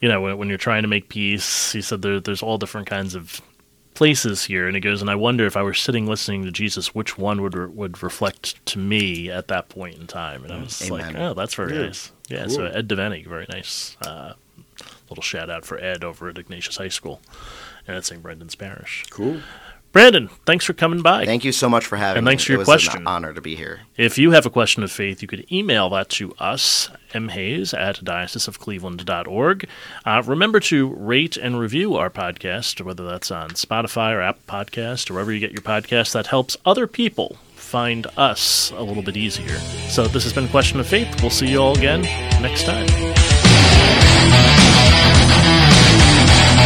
you 0.00 0.08
know, 0.08 0.20
when, 0.22 0.38
when 0.38 0.48
you're 0.48 0.58
trying 0.58 0.82
to 0.82 0.88
make 0.88 1.08
peace." 1.08 1.72
He 1.72 1.82
said 1.82 2.02
there, 2.02 2.20
there's 2.20 2.42
all 2.42 2.58
different 2.58 2.86
kinds 2.86 3.14
of 3.14 3.40
places 3.94 4.44
here, 4.44 4.66
and 4.66 4.76
he 4.76 4.80
goes, 4.80 5.00
"And 5.02 5.10
I 5.10 5.14
wonder 5.14 5.44
if 5.44 5.56
I 5.56 5.62
were 5.62 5.74
sitting 5.74 6.06
listening 6.06 6.44
to 6.44 6.50
Jesus, 6.52 6.94
which 6.94 7.18
one 7.18 7.42
would 7.42 7.54
re- 7.54 7.66
would 7.66 8.02
reflect 8.02 8.64
to 8.66 8.78
me 8.78 9.30
at 9.30 9.48
that 9.48 9.68
point 9.68 9.98
in 9.98 10.06
time?" 10.06 10.42
And 10.44 10.52
I 10.52 10.60
was 10.60 10.90
like, 10.90 11.14
"Oh, 11.16 11.34
that's 11.34 11.54
very 11.54 11.74
Yeah. 11.74 11.82
nice." 11.82 12.12
Yeah. 12.28 12.46
So 12.46 12.64
Ed 12.64 12.88
Devenig, 12.88 13.26
very 13.26 13.46
nice. 13.50 13.96
Uh, 14.02 14.32
little 15.08 15.22
shout 15.22 15.50
out 15.50 15.64
for 15.64 15.78
Ed 15.78 16.04
over 16.04 16.28
at 16.28 16.38
Ignatius 16.38 16.76
High 16.76 16.88
School 16.88 17.20
and 17.86 17.96
at 17.96 18.04
St. 18.04 18.22
Brendan's 18.22 18.54
Parish. 18.54 19.04
Cool. 19.10 19.40
Brandon, 19.90 20.28
thanks 20.44 20.66
for 20.66 20.74
coming 20.74 21.00
by. 21.00 21.24
Thank 21.24 21.44
you 21.44 21.50
so 21.52 21.66
much 21.70 21.86
for 21.86 21.96
having 21.96 22.18
And 22.18 22.26
me. 22.26 22.32
thanks 22.32 22.44
for 22.44 22.52
it 22.52 22.56
your 22.56 22.58
was 22.58 22.66
question. 22.66 23.00
an 23.00 23.06
honor 23.06 23.32
to 23.32 23.40
be 23.40 23.56
here. 23.56 23.80
If 23.96 24.18
you 24.18 24.32
have 24.32 24.44
a 24.44 24.50
question 24.50 24.82
of 24.82 24.92
faith, 24.92 25.22
you 25.22 25.28
could 25.28 25.50
email 25.50 25.88
that 25.90 26.10
to 26.10 26.34
us, 26.38 26.90
mhays 27.14 27.72
at 27.76 27.96
dioceseofcleveland.org. 28.04 29.66
Uh, 30.04 30.22
remember 30.26 30.60
to 30.60 30.88
rate 30.94 31.38
and 31.38 31.58
review 31.58 31.94
our 31.94 32.10
podcast, 32.10 32.84
whether 32.84 33.06
that's 33.06 33.30
on 33.30 33.50
Spotify 33.50 34.12
or 34.12 34.20
Apple 34.20 34.42
Podcast 34.46 35.10
or 35.10 35.14
wherever 35.14 35.32
you 35.32 35.40
get 35.40 35.52
your 35.52 35.62
podcast. 35.62 36.12
That 36.12 36.26
helps 36.26 36.58
other 36.66 36.86
people 36.86 37.38
find 37.54 38.06
us 38.18 38.70
a 38.72 38.82
little 38.82 39.02
bit 39.02 39.16
easier. 39.16 39.56
So 39.88 40.06
this 40.06 40.24
has 40.24 40.34
been 40.34 40.48
Question 40.48 40.80
of 40.80 40.86
Faith. 40.86 41.20
We'll 41.22 41.30
see 41.30 41.48
you 41.50 41.58
all 41.62 41.76
again 41.76 42.02
next 42.42 42.64
time. 42.64 42.86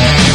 Thank 0.02 0.26
you. 0.26 0.31